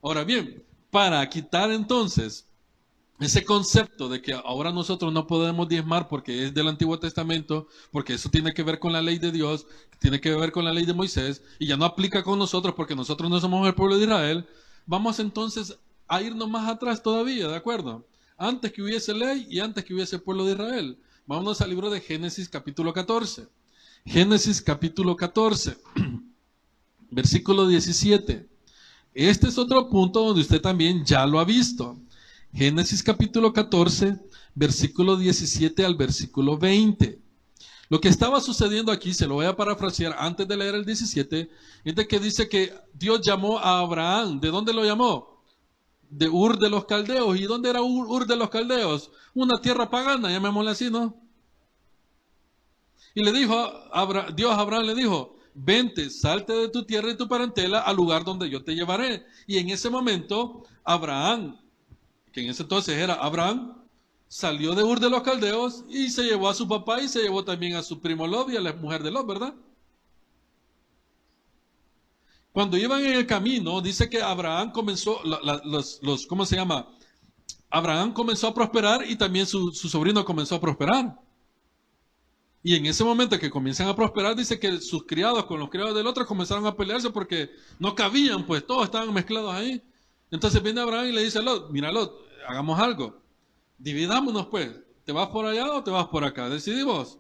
Ahora 0.00 0.24
bien, 0.24 0.64
para 0.90 1.28
quitar 1.28 1.70
entonces 1.70 2.48
ese 3.20 3.44
concepto 3.44 4.09
de 4.09 4.22
que 4.22 4.33
ahora 4.33 4.72
nosotros 4.72 5.12
no 5.12 5.26
podemos 5.26 5.68
diezmar 5.68 6.09
porque 6.09 6.46
es 6.46 6.54
del 6.54 6.68
Antiguo 6.68 6.98
Testamento, 6.98 7.68
porque 7.92 8.14
eso 8.14 8.30
tiene 8.30 8.54
que 8.54 8.62
ver 8.62 8.78
con 8.78 8.92
la 8.92 9.02
ley 9.02 9.18
de 9.18 9.30
Dios, 9.30 9.66
tiene 9.98 10.20
que 10.20 10.35
ver 10.35 10.50
con 10.52 10.64
la 10.64 10.72
ley 10.72 10.87
de 10.87 10.94
Moisés, 10.94 11.42
y 11.59 11.66
ya 11.66 11.76
no 11.76 11.85
aplica 11.85 12.22
con 12.22 12.38
nosotros 12.38 12.74
porque 12.74 12.96
nosotros 12.96 13.30
no 13.30 13.38
somos 13.38 13.66
el 13.66 13.74
pueblo 13.74 13.98
de 13.98 14.04
Israel, 14.04 14.46
vamos 14.87 15.18
entonces 15.20 15.78
a 16.09 16.22
irnos 16.22 16.48
más 16.48 16.68
atrás 16.68 17.02
todavía, 17.02 17.46
¿de 17.46 17.56
acuerdo? 17.56 18.06
Antes 18.38 18.72
que 18.72 18.83
hubiese 18.83 19.12
ley 19.12 19.46
y 19.50 19.61
antes 19.61 19.85
que 19.85 19.92
hubiese 19.92 20.18
pueblo 20.18 20.46
de 20.46 20.52
Israel. 20.52 20.98
Vámonos 21.26 21.61
al 21.61 21.68
libro 21.68 21.90
de 21.90 22.00
Génesis 22.00 22.48
capítulo 22.48 22.92
14. 22.92 23.46
Génesis 24.06 24.62
capítulo 24.62 25.14
14, 25.14 25.76
versículo 27.11 27.68
17. 27.68 28.48
Este 29.12 29.48
es 29.48 29.59
otro 29.59 29.88
punto 29.90 30.24
donde 30.24 30.40
usted 30.40 30.61
también 30.61 31.04
ya 31.04 31.26
lo 31.26 31.38
ha 31.38 31.44
visto. 31.44 31.98
Génesis 32.52 33.02
capítulo 33.02 33.52
14, 33.52 34.18
versículo 34.54 35.16
17 35.16 35.84
al 35.84 35.94
versículo 35.94 36.58
20. 36.58 37.20
Lo 37.88 38.00
que 38.00 38.08
estaba 38.08 38.40
sucediendo 38.40 38.90
aquí, 38.90 39.14
se 39.14 39.26
lo 39.26 39.34
voy 39.34 39.46
a 39.46 39.56
parafrasear 39.56 40.14
antes 40.18 40.46
de 40.46 40.56
leer 40.56 40.74
el 40.74 40.84
17, 40.84 41.50
es 41.84 41.94
de 41.94 42.08
que 42.08 42.18
dice 42.18 42.48
que 42.48 42.72
Dios 42.92 43.20
llamó 43.20 43.58
a 43.58 43.80
Abraham. 43.80 44.40
¿De 44.40 44.48
dónde 44.48 44.72
lo 44.72 44.84
llamó? 44.84 45.44
De 46.08 46.28
Ur 46.28 46.58
de 46.58 46.70
los 46.70 46.86
Caldeos. 46.86 47.38
¿Y 47.38 47.44
dónde 47.44 47.70
era 47.70 47.82
Ur, 47.82 48.26
de 48.26 48.36
los 48.36 48.50
Caldeos? 48.50 49.10
Una 49.32 49.60
tierra 49.60 49.88
pagana, 49.88 50.30
llamémosle 50.30 50.70
así, 50.72 50.90
¿no? 50.90 51.16
Y 53.14 53.24
le 53.24 53.32
dijo, 53.32 53.72
Dios 54.34 54.52
a 54.52 54.60
Abraham 54.60 54.86
le 54.86 54.94
dijo, 54.94 55.36
vente, 55.54 56.10
salte 56.10 56.52
de 56.52 56.68
tu 56.68 56.84
tierra 56.84 57.10
y 57.10 57.16
tu 57.16 57.28
parentela 57.28 57.80
al 57.80 57.96
lugar 57.96 58.24
donde 58.24 58.50
yo 58.50 58.62
te 58.62 58.74
llevaré. 58.74 59.24
Y 59.46 59.58
en 59.58 59.70
ese 59.70 59.90
momento, 59.90 60.64
Abraham, 60.84 61.58
que 62.32 62.42
en 62.42 62.50
ese 62.50 62.62
entonces 62.62 62.96
era 62.96 63.14
Abraham, 63.14 63.76
salió 64.28 64.74
de 64.74 64.84
Ur 64.84 65.00
de 65.00 65.10
los 65.10 65.22
Caldeos 65.22 65.84
y 65.88 66.10
se 66.10 66.22
llevó 66.22 66.48
a 66.48 66.54
su 66.54 66.68
papá 66.68 67.00
y 67.00 67.08
se 67.08 67.22
llevó 67.22 67.44
también 67.44 67.74
a 67.74 67.82
su 67.82 68.00
primo 68.00 68.26
Lot 68.26 68.50
y 68.50 68.56
a 68.56 68.60
la 68.60 68.72
mujer 68.72 69.02
de 69.02 69.10
Lot, 69.10 69.26
¿verdad? 69.26 69.54
Cuando 72.52 72.76
iban 72.76 73.04
en 73.04 73.14
el 73.14 73.26
camino, 73.26 73.80
dice 73.80 74.08
que 74.08 74.22
Abraham 74.22 74.72
comenzó, 74.72 75.20
los, 75.22 76.26
¿cómo 76.26 76.44
se 76.44 76.56
llama? 76.56 76.88
Abraham 77.70 78.12
comenzó 78.12 78.48
a 78.48 78.54
prosperar 78.54 79.08
y 79.08 79.16
también 79.16 79.46
su, 79.46 79.72
su 79.72 79.88
sobrino 79.88 80.24
comenzó 80.24 80.56
a 80.56 80.60
prosperar. 80.60 81.20
Y 82.62 82.74
en 82.76 82.86
ese 82.86 83.04
momento 83.04 83.38
que 83.38 83.50
comienzan 83.50 83.88
a 83.88 83.96
prosperar, 83.96 84.36
dice 84.36 84.58
que 84.58 84.80
sus 84.80 85.06
criados 85.06 85.46
con 85.46 85.60
los 85.60 85.70
criados 85.70 85.94
del 85.94 86.06
otro 86.06 86.26
comenzaron 86.26 86.66
a 86.66 86.76
pelearse 86.76 87.10
porque 87.10 87.50
no 87.78 87.94
cabían, 87.94 88.44
pues 88.44 88.66
todos 88.66 88.84
estaban 88.84 89.12
mezclados 89.14 89.54
ahí. 89.54 89.82
Entonces 90.30 90.62
viene 90.62 90.80
Abraham 90.80 91.06
y 91.06 91.12
le 91.12 91.24
dice 91.24 91.38
a 91.38 91.42
Lot, 91.42 91.70
mira 91.70 91.90
Lot, 91.90 92.12
hagamos 92.46 92.78
algo 92.78 93.20
dividámonos 93.80 94.46
pues. 94.46 94.70
¿Te 95.04 95.12
vas 95.12 95.28
por 95.28 95.46
allá 95.46 95.72
o 95.72 95.82
te 95.82 95.90
vas 95.90 96.06
por 96.06 96.22
acá? 96.22 96.48
Decidimos. 96.48 97.18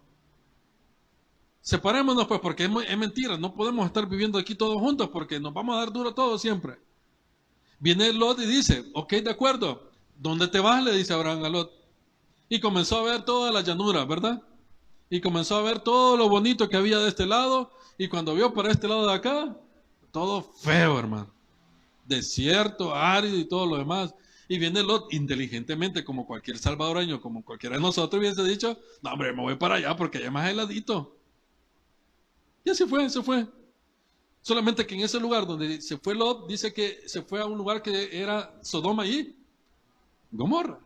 Separémonos 1.62 2.26
pues, 2.28 2.40
porque 2.40 2.64
es, 2.64 2.98
mentira. 2.98 3.36
No 3.36 3.54
podemos 3.54 3.86
estar 3.86 4.08
viviendo 4.08 4.38
aquí 4.38 4.54
todos 4.54 4.78
juntos 4.78 5.08
porque 5.08 5.40
nos 5.40 5.52
vamos 5.52 5.74
a 5.74 5.80
dar 5.80 5.92
duro 5.92 6.14
todos 6.14 6.40
siempre. 6.40 6.78
Viene 7.80 8.12
Lot 8.12 8.38
y 8.38 8.46
dice, 8.46 8.84
ok, 8.94 9.14
de 9.14 9.30
acuerdo. 9.30 9.90
¿Dónde 10.14 10.48
te 10.48 10.60
vas? 10.60 10.84
Le 10.84 10.92
dice 10.92 11.14
Abraham 11.14 11.44
a 11.44 11.48
Lot. 11.48 11.72
Y 12.48 12.60
comenzó 12.60 12.98
a 12.98 13.02
ver 13.02 13.22
toda 13.22 13.50
la 13.50 13.62
llanura, 13.62 14.04
¿verdad? 14.04 14.42
Y 15.08 15.20
comenzó 15.20 15.56
a 15.56 15.62
ver 15.62 15.80
todo 15.80 16.16
lo 16.16 16.28
bonito 16.28 16.68
que 16.68 16.76
había 16.76 16.98
de 16.98 17.08
este 17.08 17.26
lado. 17.26 17.72
Y 17.98 18.08
cuando 18.08 18.34
vio 18.34 18.52
por 18.52 18.68
este 18.68 18.86
lado 18.86 19.06
de 19.06 19.14
acá, 19.14 19.56
todo 20.12 20.42
feo, 20.42 20.98
hermano. 20.98 21.32
Desierto, 22.10 22.94
árido 22.94 23.38
y 23.38 23.44
todo 23.44 23.66
lo 23.66 23.78
demás. 23.78 24.14
Y 24.48 24.58
viene 24.58 24.82
Lot 24.82 25.14
inteligentemente, 25.14 26.04
como 26.04 26.26
cualquier 26.26 26.58
salvadoreño, 26.58 27.20
como 27.20 27.44
cualquiera 27.44 27.76
de 27.76 27.82
nosotros 27.82 28.18
hubiese 28.18 28.42
dicho, 28.42 28.76
no 29.00 29.12
hombre, 29.12 29.32
me 29.32 29.42
voy 29.42 29.54
para 29.54 29.76
allá 29.76 29.96
porque 29.96 30.18
allá 30.18 30.30
más 30.32 30.50
heladito. 30.50 31.16
Y 32.64 32.70
así 32.70 32.84
fue, 32.84 33.08
se 33.08 33.22
fue. 33.22 33.46
Solamente 34.42 34.84
que 34.84 34.96
en 34.96 35.02
ese 35.02 35.20
lugar 35.20 35.46
donde 35.46 35.80
se 35.80 35.98
fue 35.98 36.16
Lot, 36.16 36.48
dice 36.48 36.72
que 36.72 37.00
se 37.06 37.22
fue 37.22 37.40
a 37.40 37.46
un 37.46 37.56
lugar 37.56 37.80
que 37.80 38.20
era 38.20 38.58
Sodoma 38.60 39.06
y 39.06 39.36
Gomorra. 40.32 40.80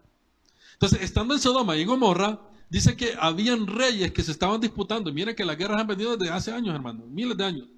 Entonces, 0.75 1.01
estando 1.01 1.33
en 1.33 1.41
Sodoma 1.41 1.75
y 1.77 1.87
Gomorra, 1.87 2.39
dice 2.69 2.95
que 2.97 3.15
habían 3.19 3.67
reyes 3.67 4.13
que 4.13 4.23
se 4.23 4.33
estaban 4.33 4.61
disputando. 4.61 5.09
Y 5.09 5.15
miren 5.15 5.35
que 5.35 5.45
las 5.45 5.57
guerras 5.57 5.81
han 5.81 5.87
venido 5.87 6.17
desde 6.19 6.35
hace 6.35 6.53
años, 6.53 6.75
hermano, 6.75 7.07
miles 7.07 7.37
de 7.39 7.45
años. 7.45 7.69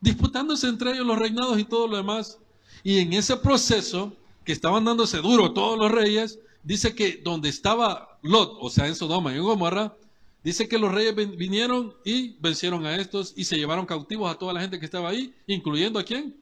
Disputándose 0.00 0.68
entre 0.68 0.92
ellos 0.92 1.06
los 1.06 1.18
reinados 1.18 1.58
y 1.58 1.64
todo 1.64 1.88
lo 1.88 1.96
demás. 1.96 2.38
Y 2.82 2.98
en 2.98 3.12
ese 3.12 3.36
proceso, 3.36 4.12
que 4.44 4.52
estaban 4.52 4.84
dándose 4.84 5.18
duro 5.18 5.52
todos 5.52 5.78
los 5.78 5.90
reyes, 5.90 6.38
dice 6.62 6.94
que 6.94 7.20
donde 7.22 7.48
estaba 7.48 8.18
Lot, 8.22 8.56
o 8.60 8.70
sea, 8.70 8.86
en 8.86 8.94
Sodoma 8.94 9.32
y 9.32 9.36
en 9.36 9.42
Gomorra, 9.42 9.96
dice 10.42 10.68
que 10.68 10.78
los 10.78 10.92
reyes 10.92 11.14
vinieron 11.36 11.94
y 12.04 12.36
vencieron 12.40 12.86
a 12.86 12.96
estos 12.96 13.34
y 13.36 13.44
se 13.44 13.56
llevaron 13.56 13.86
cautivos 13.86 14.30
a 14.30 14.38
toda 14.38 14.52
la 14.52 14.60
gente 14.60 14.78
que 14.78 14.84
estaba 14.84 15.08
ahí, 15.08 15.34
incluyendo 15.46 15.98
a 15.98 16.04
quién? 16.04 16.36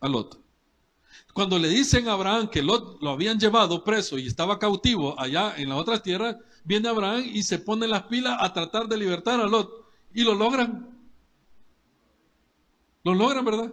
A 0.00 0.08
Lot. 0.08 0.40
Cuando 1.32 1.58
le 1.58 1.68
dicen 1.68 2.08
a 2.08 2.12
Abraham 2.12 2.48
que 2.48 2.62
Lot 2.62 3.02
lo 3.02 3.10
habían 3.10 3.38
llevado 3.38 3.84
preso 3.84 4.18
y 4.18 4.26
estaba 4.26 4.58
cautivo 4.58 5.18
allá 5.20 5.54
en 5.56 5.68
las 5.68 5.78
otras 5.78 6.02
tierras, 6.02 6.36
viene 6.64 6.88
Abraham 6.88 7.24
y 7.26 7.42
se 7.42 7.58
pone 7.58 7.86
las 7.86 8.04
pilas 8.04 8.36
a 8.40 8.52
tratar 8.52 8.88
de 8.88 8.96
libertar 8.96 9.40
a 9.40 9.46
Lot. 9.46 9.70
Y 10.14 10.22
lo 10.24 10.34
logran. 10.34 10.98
Lo 13.04 13.14
logran, 13.14 13.44
¿verdad? 13.44 13.72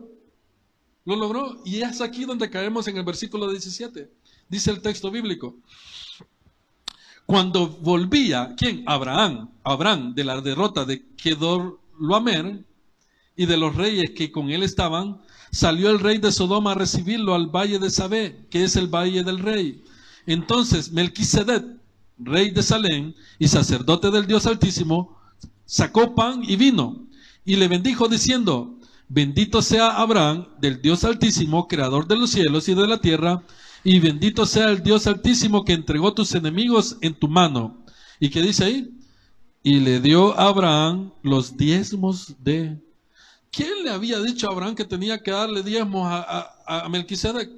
Lo 1.05 1.15
logró 1.15 1.61
y 1.65 1.81
es 1.81 2.01
aquí 2.01 2.23
donde 2.25 2.49
caemos 2.49 2.87
en 2.87 2.97
el 2.97 3.03
versículo 3.03 3.49
17. 3.49 4.09
Dice 4.49 4.71
el 4.71 4.81
texto 4.81 5.11
bíblico. 5.11 5.55
Cuando 7.25 7.67
volvía, 7.67 8.53
¿quién? 8.57 8.83
Abraham, 8.85 9.49
Abraham 9.63 10.13
de 10.13 10.23
la 10.23 10.41
derrota 10.41 10.85
de 10.85 11.05
Kedorloamer 11.15 12.65
y 13.35 13.45
de 13.45 13.57
los 13.57 13.75
reyes 13.75 14.11
que 14.15 14.31
con 14.31 14.49
él 14.49 14.63
estaban, 14.63 15.21
salió 15.51 15.89
el 15.89 15.99
rey 15.99 16.17
de 16.17 16.31
Sodoma 16.31 16.71
a 16.71 16.75
recibirlo 16.75 17.33
al 17.33 17.47
valle 17.47 17.79
de 17.79 17.89
Sabé, 17.89 18.45
que 18.49 18.63
es 18.63 18.75
el 18.75 18.87
valle 18.87 19.23
del 19.23 19.39
rey. 19.39 19.83
Entonces 20.25 20.91
Melquisedec, 20.91 21.65
rey 22.17 22.51
de 22.51 22.63
Salem 22.63 23.13
y 23.39 23.47
sacerdote 23.47 24.11
del 24.11 24.27
Dios 24.27 24.45
Altísimo, 24.45 25.17
sacó 25.65 26.15
pan 26.15 26.43
y 26.43 26.55
vino 26.55 27.07
y 27.45 27.55
le 27.55 27.67
bendijo 27.67 28.07
diciendo, 28.07 28.79
Bendito 29.15 29.61
sea 29.61 30.01
Abraham 30.01 30.47
del 30.59 30.81
Dios 30.81 31.03
Altísimo, 31.03 31.67
creador 31.67 32.07
de 32.07 32.15
los 32.15 32.31
cielos 32.31 32.67
y 32.67 32.73
de 32.73 32.87
la 32.87 32.99
tierra, 32.99 33.43
y 33.83 33.99
bendito 33.99 34.47
sea 34.47 34.71
el 34.71 34.81
Dios 34.81 35.05
Altísimo 35.05 35.63
que 35.63 35.73
entregó 35.73 36.15
tus 36.15 36.33
enemigos 36.33 36.97
en 36.99 37.13
tu 37.13 37.27
mano. 37.27 37.85
¿Y 38.19 38.31
qué 38.31 38.41
dice 38.41 38.65
ahí? 38.65 38.89
Y 39.61 39.81
le 39.81 39.99
dio 39.99 40.35
a 40.35 40.47
Abraham 40.47 41.13
los 41.21 41.55
diezmos 41.55 42.33
de... 42.39 42.81
¿Quién 43.51 43.83
le 43.83 43.91
había 43.91 44.19
dicho 44.19 44.47
a 44.47 44.51
Abraham 44.51 44.73
que 44.73 44.83
tenía 44.83 45.21
que 45.21 45.29
darle 45.29 45.61
diezmos 45.61 46.07
a, 46.09 46.89
Melquisedec? 46.89 47.51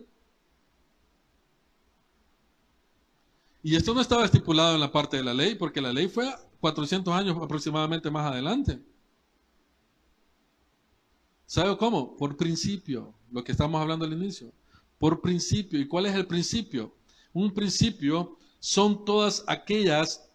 Y 3.63 3.77
esto 3.77 3.93
no 3.93 4.01
estaba 4.01 4.25
estipulado 4.25 4.75
en 4.75 4.81
la 4.81 4.91
parte 4.91 5.15
de 5.15 5.23
la 5.23 5.33
ley, 5.33 5.55
porque 5.55 5.79
la 5.79 5.93
ley 5.93 6.09
fue 6.09 6.29
400 6.59 7.13
años 7.13 7.37
aproximadamente 7.41 8.11
más 8.11 8.29
adelante. 8.29 8.81
¿Sabe 11.45 11.77
cómo? 11.77 12.15
Por 12.17 12.35
principio, 12.37 13.13
lo 13.31 13.43
que 13.43 13.51
estamos 13.51 13.79
hablando 13.79 14.05
al 14.05 14.13
inicio. 14.13 14.51
Por 14.97 15.21
principio. 15.21 15.79
¿Y 15.79 15.87
cuál 15.87 16.05
es 16.05 16.15
el 16.15 16.25
principio? 16.25 16.93
Un 17.33 17.53
principio 17.53 18.37
son 18.59 19.05
todas 19.05 19.43
aquellas 19.47 20.29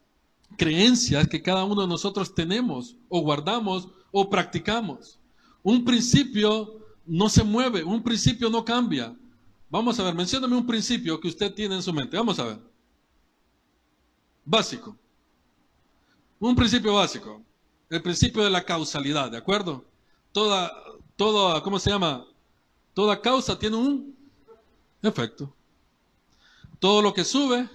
creencias 0.57 1.29
que 1.29 1.42
cada 1.42 1.64
uno 1.64 1.83
de 1.83 1.88
nosotros 1.88 2.35
tenemos 2.35 2.96
o 3.09 3.20
guardamos 3.20 3.88
o 4.12 4.29
practicamos. 4.29 5.18
Un 5.62 5.85
principio 5.85 6.81
no 7.07 7.29
se 7.29 7.42
mueve, 7.42 7.83
un 7.83 8.03
principio 8.03 8.49
no 8.51 8.64
cambia. 8.64 9.16
Vamos 9.68 9.99
a 9.99 10.05
ver, 10.05 10.14
mencióname 10.14 10.57
un 10.57 10.66
principio 10.66 11.20
que 11.20 11.29
usted 11.29 11.53
tiene 11.55 11.77
en 11.77 11.83
su 11.83 11.92
mente. 11.92 12.16
Vamos 12.16 12.38
a 12.38 12.44
ver. 12.44 12.59
Básico. 14.44 14.96
Un 16.38 16.57
principio 16.57 16.94
básico. 16.94 17.42
El 17.88 18.03
principio 18.03 18.42
de 18.42 18.51
la 18.51 18.64
causalidad, 18.64 19.31
¿de 19.31 19.37
acuerdo? 19.37 19.85
Toda, 20.33 20.73
toda, 21.20 21.62
¿cómo 21.62 21.78
se 21.78 21.90
llama? 21.90 22.26
Toda 22.94 23.20
causa 23.20 23.59
tiene 23.59 23.76
un 23.76 24.16
efecto. 25.02 25.54
Todo 26.78 27.02
lo 27.02 27.12
que 27.12 27.26
sube, 27.26 27.68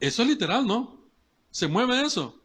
eso 0.00 0.22
es 0.22 0.28
literal, 0.28 0.66
¿no? 0.66 0.98
¿Se 1.48 1.68
mueve 1.68 2.02
eso? 2.02 2.42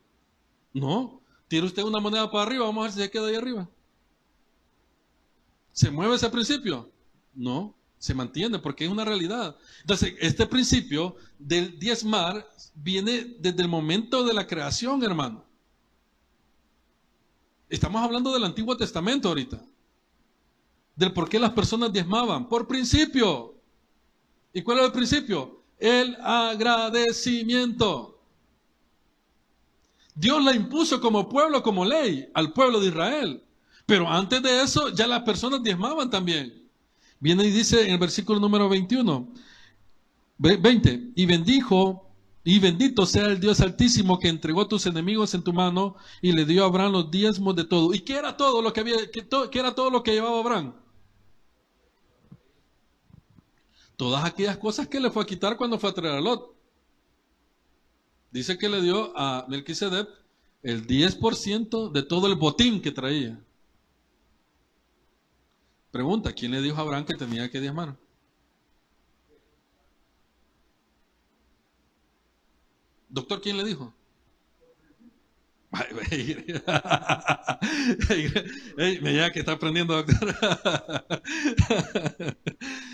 No. 0.73 1.23
Tira 1.47 1.65
usted 1.65 1.81
una 1.81 1.99
moneda 1.99 2.29
para 2.29 2.43
arriba, 2.43 2.65
vamos 2.67 2.81
a 2.81 2.83
ver 2.83 2.91
si 2.91 2.99
se 2.99 3.09
queda 3.09 3.29
ahí 3.29 3.35
arriba. 3.35 3.67
¿Se 5.71 5.89
mueve 5.89 6.17
ese 6.17 6.29
principio? 6.29 6.91
No, 7.33 7.73
se 7.97 8.13
mantiene 8.13 8.59
porque 8.59 8.85
es 8.85 8.91
una 8.91 9.05
realidad. 9.05 9.55
Entonces, 9.79 10.13
este 10.19 10.45
principio 10.45 11.15
del 11.39 11.79
diezmar 11.79 12.47
viene 12.75 13.37
desde 13.39 13.63
el 13.63 13.69
momento 13.69 14.23
de 14.23 14.35
la 14.35 14.45
creación, 14.45 15.03
hermano. 15.03 15.43
Estamos 17.71 18.03
hablando 18.03 18.33
del 18.33 18.43
Antiguo 18.43 18.75
Testamento 18.75 19.29
ahorita. 19.29 19.63
Del 20.93 21.13
por 21.13 21.29
qué 21.29 21.39
las 21.39 21.51
personas 21.51 21.93
diezmaban. 21.93 22.49
Por 22.49 22.67
principio. 22.67 23.55
¿Y 24.51 24.61
cuál 24.61 24.79
es 24.79 24.85
el 24.87 24.91
principio? 24.91 25.63
El 25.79 26.17
agradecimiento. 26.21 28.19
Dios 30.13 30.43
la 30.43 30.53
impuso 30.53 30.99
como 30.99 31.29
pueblo, 31.29 31.63
como 31.63 31.85
ley, 31.85 32.29
al 32.33 32.51
pueblo 32.51 32.81
de 32.81 32.87
Israel. 32.87 33.41
Pero 33.85 34.09
antes 34.09 34.43
de 34.43 34.63
eso, 34.63 34.89
ya 34.89 35.07
las 35.07 35.21
personas 35.21 35.63
diezmaban 35.63 36.09
también. 36.09 36.69
Viene 37.21 37.45
y 37.45 37.51
dice 37.51 37.85
en 37.85 37.93
el 37.93 37.99
versículo 37.99 38.37
número 38.37 38.67
21, 38.67 39.29
20, 40.39 41.11
y 41.15 41.25
bendijo 41.25 42.10
y 42.43 42.59
bendito 42.59 43.05
sea 43.05 43.27
el 43.27 43.39
Dios 43.39 43.61
altísimo 43.61 44.17
que 44.17 44.27
entregó 44.27 44.67
tus 44.67 44.87
enemigos 44.87 45.33
en 45.35 45.43
tu 45.43 45.53
mano 45.53 45.95
y 46.21 46.31
le 46.31 46.45
dio 46.45 46.63
a 46.63 46.67
Abraham 46.67 46.93
los 46.93 47.11
diezmos 47.11 47.55
de 47.55 47.65
todo. 47.65 47.93
¿Y 47.93 47.99
qué 47.99 48.15
era 48.15 48.35
todo 48.35 48.61
lo 48.61 48.73
que 48.73 48.79
había, 48.79 48.95
qué, 49.11 49.59
era 49.59 49.75
todo 49.75 49.91
lo 49.91 50.01
que 50.01 50.13
llevaba 50.13 50.39
Abraham? 50.39 50.73
Todas 53.95 54.25
aquellas 54.25 54.57
cosas 54.57 54.87
que 54.87 54.99
le 54.99 55.11
fue 55.11 55.21
a 55.21 55.27
quitar 55.27 55.55
cuando 55.55 55.77
fue 55.77 55.91
a 55.91 55.93
traer 55.93 56.15
a 56.15 56.21
Lot. 56.21 56.55
Dice 58.31 58.57
que 58.57 58.69
le 58.69 58.81
dio 58.81 59.15
a 59.15 59.45
Melquisedec 59.47 60.07
El 60.63 60.87
10% 60.87 61.91
de 61.91 62.01
todo 62.01 62.25
el 62.25 62.35
botín 62.35 62.81
que 62.81 62.91
traía. 62.91 63.39
Pregunta, 65.91 66.33
¿quién 66.33 66.51
le 66.53 66.61
dijo 66.61 66.77
a 66.77 66.81
Abraham 66.81 67.05
que 67.05 67.13
tenía 67.13 67.51
que 67.51 67.59
diezmar? 67.59 67.97
Doctor, 73.11 73.41
¿quién 73.41 73.57
le 73.57 73.65
dijo? 73.65 73.93
me 75.71 76.03
llega 79.13 79.31
que 79.31 79.39
está 79.39 79.53
aprendiendo, 79.53 79.95
doctor. 79.95 80.29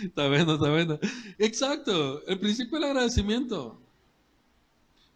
está 0.03 0.27
bueno, 0.27 0.53
está 0.55 0.69
bueno. 0.69 0.99
Exacto, 1.37 2.25
el 2.27 2.39
principio 2.39 2.79
del 2.79 2.89
agradecimiento. 2.89 3.79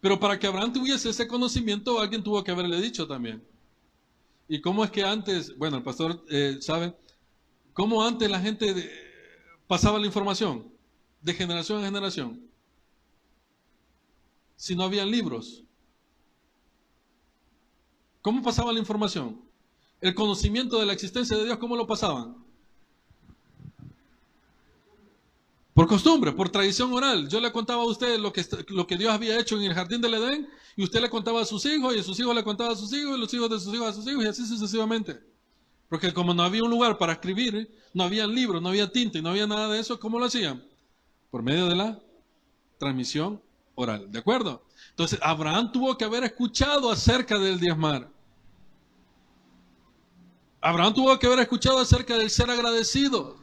Pero 0.00 0.20
para 0.20 0.38
que 0.38 0.46
Abraham 0.46 0.72
tuviese 0.72 1.10
ese 1.10 1.26
conocimiento, 1.26 2.00
alguien 2.00 2.22
tuvo 2.22 2.44
que 2.44 2.52
haberle 2.52 2.80
dicho 2.80 3.06
también. 3.06 3.42
¿Y 4.48 4.60
cómo 4.60 4.84
es 4.84 4.90
que 4.90 5.02
antes, 5.02 5.56
bueno, 5.56 5.78
el 5.78 5.82
pastor 5.82 6.24
eh, 6.30 6.58
sabe, 6.60 6.94
cómo 7.72 8.04
antes 8.04 8.30
la 8.30 8.40
gente 8.40 8.90
pasaba 9.66 9.98
la 9.98 10.06
información 10.06 10.70
de 11.20 11.34
generación 11.34 11.80
en 11.80 11.86
generación? 11.86 12.51
Si 14.62 14.76
no 14.76 14.84
habían 14.84 15.10
libros. 15.10 15.64
¿Cómo 18.20 18.40
pasaba 18.44 18.72
la 18.72 18.78
información? 18.78 19.42
El 20.00 20.14
conocimiento 20.14 20.78
de 20.78 20.86
la 20.86 20.92
existencia 20.92 21.36
de 21.36 21.46
Dios, 21.46 21.58
¿cómo 21.58 21.74
lo 21.74 21.84
pasaban? 21.84 22.36
Por 25.74 25.88
costumbre, 25.88 26.30
por 26.30 26.48
tradición 26.48 26.92
oral. 26.92 27.28
Yo 27.28 27.40
le 27.40 27.50
contaba 27.50 27.82
a 27.82 27.86
usted 27.86 28.20
lo 28.20 28.32
que, 28.32 28.46
lo 28.68 28.86
que 28.86 28.96
Dios 28.96 29.12
había 29.12 29.36
hecho 29.36 29.56
en 29.56 29.64
el 29.64 29.74
jardín 29.74 30.00
del 30.00 30.14
Edén 30.14 30.48
y 30.76 30.84
usted 30.84 31.00
le 31.00 31.10
contaba 31.10 31.42
a 31.42 31.44
sus 31.44 31.66
hijos 31.66 31.96
y 31.96 31.98
a 31.98 32.04
sus 32.04 32.20
hijos 32.20 32.32
le 32.32 32.44
contaba 32.44 32.70
a 32.70 32.76
sus 32.76 32.92
hijos 32.92 33.16
y 33.16 33.20
los 33.20 33.34
hijos 33.34 33.50
de 33.50 33.58
sus 33.58 33.74
hijos 33.74 33.88
a 33.88 33.92
sus 33.92 34.06
hijos 34.06 34.22
y 34.22 34.28
así 34.28 34.46
sucesivamente. 34.46 35.18
Porque 35.88 36.14
como 36.14 36.34
no 36.34 36.44
había 36.44 36.62
un 36.62 36.70
lugar 36.70 36.98
para 36.98 37.14
escribir, 37.14 37.68
no 37.92 38.04
había 38.04 38.28
libros, 38.28 38.62
no 38.62 38.68
había 38.68 38.92
tinta 38.92 39.18
y 39.18 39.22
no 39.22 39.30
había 39.30 39.48
nada 39.48 39.72
de 39.72 39.80
eso, 39.80 39.98
¿cómo 39.98 40.20
lo 40.20 40.26
hacían? 40.26 40.64
Por 41.32 41.42
medio 41.42 41.66
de 41.66 41.74
la 41.74 42.00
transmisión 42.78 43.42
¿De 43.86 44.18
acuerdo? 44.18 44.62
Entonces, 44.90 45.18
Abraham 45.22 45.72
tuvo 45.72 45.96
que 45.96 46.04
haber 46.04 46.24
escuchado 46.24 46.90
acerca 46.90 47.38
del 47.38 47.58
diezmar. 47.58 48.08
Abraham 50.60 50.94
tuvo 50.94 51.18
que 51.18 51.26
haber 51.26 51.40
escuchado 51.40 51.78
acerca 51.78 52.16
del 52.16 52.30
ser 52.30 52.50
agradecido. 52.50 53.36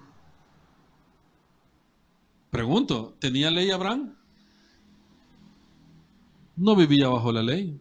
Pregunto, 2.49 3.13
¿tenía 3.19 3.51
ley 3.51 3.69
Abraham? 3.71 4.15
No 6.55 6.75
vivía 6.75 7.09
bajo 7.09 7.31
la 7.31 7.43
ley. 7.43 7.79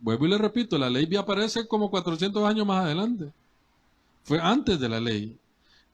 Vuelvo 0.00 0.26
y 0.26 0.30
le 0.30 0.38
repito, 0.38 0.78
la 0.78 0.90
ley 0.90 1.08
aparece 1.16 1.66
como 1.66 1.90
400 1.90 2.44
años 2.44 2.66
más 2.66 2.84
adelante. 2.84 3.32
Fue 4.22 4.40
antes 4.40 4.78
de 4.78 4.88
la 4.88 5.00
ley. 5.00 5.38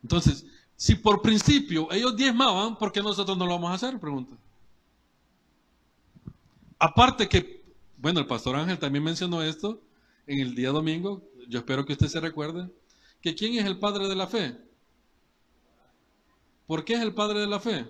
Entonces, 0.03 0.46
si 0.77 0.94
por 0.94 1.22
principio 1.22 1.88
ellos 1.90 2.16
diezmaban, 2.16 2.77
¿por 2.77 2.92
qué 2.92 3.03
nosotros 3.03 3.37
no 3.37 3.46
lo 3.46 3.53
vamos 3.53 3.70
a 3.70 3.74
hacer? 3.74 3.98
Pregunta. 3.98 4.37
Aparte 6.79 7.29
que, 7.29 7.64
bueno, 7.97 8.21
el 8.21 8.27
pastor 8.27 8.57
Ángel 8.57 8.79
también 8.79 9.05
mencionó 9.05 9.43
esto 9.43 9.83
en 10.27 10.41
el 10.41 10.55
día 10.55 10.71
domingo, 10.71 11.23
yo 11.49 11.59
espero 11.59 11.85
que 11.85 11.95
usted 11.95 12.09
se 12.09 12.21
recuerde, 12.21 12.71
que 13.21 13.35
quién 13.35 13.55
es 13.55 13.64
el 13.64 13.79
padre 13.79 14.09
de 14.09 14.14
la 14.14 14.27
fe. 14.27 14.57
¿Por 16.67 16.85
qué 16.85 16.95
es 16.95 17.01
el 17.01 17.14
padre 17.14 17.41
de 17.41 17.47
la 17.47 17.59
fe? 17.59 17.88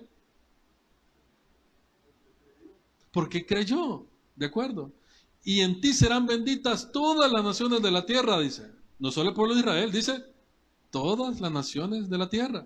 Porque 3.11 3.45
creyó, 3.45 4.07
¿de 4.35 4.45
acuerdo? 4.45 4.91
Y 5.43 5.61
en 5.61 5.81
ti 5.81 5.93
serán 5.93 6.25
benditas 6.25 6.91
todas 6.91 7.31
las 7.31 7.43
naciones 7.43 7.81
de 7.81 7.91
la 7.91 8.05
tierra, 8.05 8.39
dice. 8.39 8.71
No 8.97 9.11
solo 9.11 9.29
el 9.29 9.35
pueblo 9.35 9.53
de 9.53 9.61
Israel, 9.61 9.91
dice 9.91 10.23
todas 10.89 11.39
las 11.39 11.51
naciones 11.51 12.09
de 12.09 12.17
la 12.17 12.29
tierra. 12.29 12.65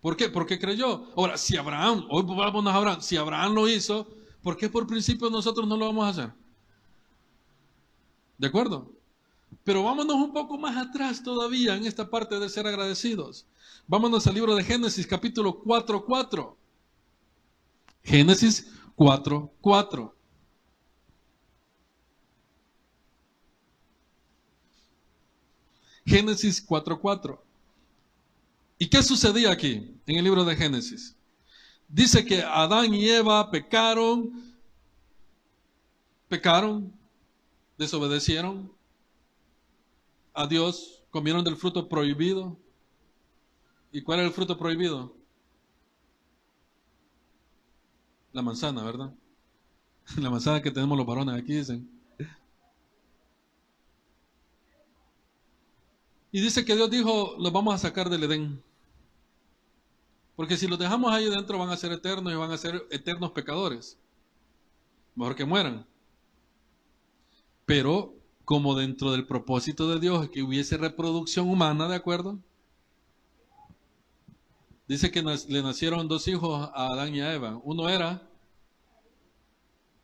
¿Por 0.00 0.16
qué? 0.16 0.28
Porque 0.28 0.58
creyó. 0.58 1.10
Ahora, 1.16 1.38
si 1.38 1.56
Abraham, 1.56 2.06
hoy 2.10 2.24
vamos 2.26 2.66
a 2.66 2.74
Abraham, 2.74 3.00
si 3.00 3.16
Abraham 3.16 3.54
lo 3.54 3.68
hizo, 3.68 4.08
¿por 4.44 4.56
qué 4.58 4.68
por 4.68 4.86
principio 4.86 5.30
nosotros 5.30 5.66
no 5.66 5.76
lo 5.76 5.86
vamos 5.86 6.04
a 6.04 6.10
hacer? 6.10 6.32
¿De 8.36 8.46
acuerdo? 8.46 8.92
Pero 9.64 9.82
vámonos 9.82 10.16
un 10.16 10.32
poco 10.32 10.58
más 10.58 10.76
atrás 10.76 11.22
todavía 11.22 11.74
en 11.74 11.86
esta 11.86 12.10
parte 12.10 12.38
de 12.38 12.48
ser 12.50 12.66
agradecidos. 12.66 13.46
Vámonos 13.86 14.26
al 14.26 14.34
libro 14.34 14.54
de 14.54 14.62
Génesis 14.62 15.06
capítulo 15.06 15.58
4, 15.60 16.04
4. 16.04 16.56
Génesis 18.02 18.70
4, 18.94 19.50
4. 19.62 20.14
Génesis 26.06 26.60
4, 26.60 27.00
4. 27.00 27.44
¿Y 28.78 28.88
qué 28.88 29.02
sucedía 29.02 29.50
aquí 29.50 29.96
en 30.06 30.16
el 30.16 30.24
libro 30.24 30.44
de 30.44 30.54
Génesis? 30.54 31.16
Dice 31.88 32.24
que 32.24 32.42
Adán 32.42 32.92
y 32.94 33.08
Eva 33.08 33.50
pecaron, 33.50 34.32
pecaron, 36.28 36.92
desobedecieron 37.78 38.72
a 40.32 40.46
Dios, 40.46 41.02
comieron 41.10 41.44
del 41.44 41.56
fruto 41.56 41.88
prohibido. 41.88 42.56
¿Y 43.92 44.02
cuál 44.02 44.18
era 44.18 44.28
el 44.28 44.34
fruto 44.34 44.58
prohibido? 44.58 45.14
La 48.32 48.42
manzana, 48.42 48.82
¿verdad? 48.82 49.14
La 50.16 50.30
manzana 50.30 50.60
que 50.60 50.72
tenemos 50.72 50.98
los 50.98 51.06
varones 51.06 51.40
aquí, 51.40 51.54
dicen. 51.54 51.88
Y 56.32 56.40
dice 56.40 56.64
que 56.64 56.74
Dios 56.74 56.90
dijo, 56.90 57.36
los 57.38 57.52
vamos 57.52 57.72
a 57.76 57.78
sacar 57.78 58.10
del 58.10 58.24
Edén. 58.24 58.60
Porque 60.36 60.56
si 60.56 60.66
los 60.66 60.78
dejamos 60.78 61.12
ahí 61.12 61.28
dentro 61.28 61.58
van 61.58 61.70
a 61.70 61.76
ser 61.76 61.92
eternos 61.92 62.32
y 62.32 62.36
van 62.36 62.50
a 62.50 62.58
ser 62.58 62.86
eternos 62.90 63.30
pecadores. 63.30 63.98
Mejor 65.14 65.36
que 65.36 65.44
mueran. 65.44 65.86
Pero 67.66 68.14
como 68.44 68.74
dentro 68.74 69.12
del 69.12 69.26
propósito 69.26 69.88
de 69.88 70.00
Dios 70.00 70.28
que 70.30 70.42
hubiese 70.42 70.76
reproducción 70.76 71.48
humana, 71.48 71.88
¿de 71.88 71.94
acuerdo? 71.94 72.38
Dice 74.86 75.10
que 75.10 75.22
le 75.22 75.62
nacieron 75.62 76.08
dos 76.08 76.28
hijos 76.28 76.68
a 76.74 76.88
Adán 76.88 77.14
y 77.14 77.20
a 77.20 77.32
Eva. 77.32 77.58
Uno 77.64 77.88
era 77.88 78.28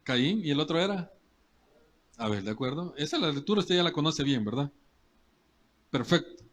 Caín 0.04 0.40
y 0.44 0.50
el 0.50 0.60
otro 0.60 0.78
era 0.78 1.12
Abel, 2.16 2.44
¿de 2.44 2.50
acuerdo? 2.50 2.94
Esa 2.96 3.18
la 3.18 3.30
lectura 3.30 3.60
usted 3.60 3.76
ya 3.76 3.82
la 3.82 3.92
conoce 3.92 4.22
bien, 4.22 4.44
¿verdad? 4.44 4.70
Perfecto. 5.90 6.44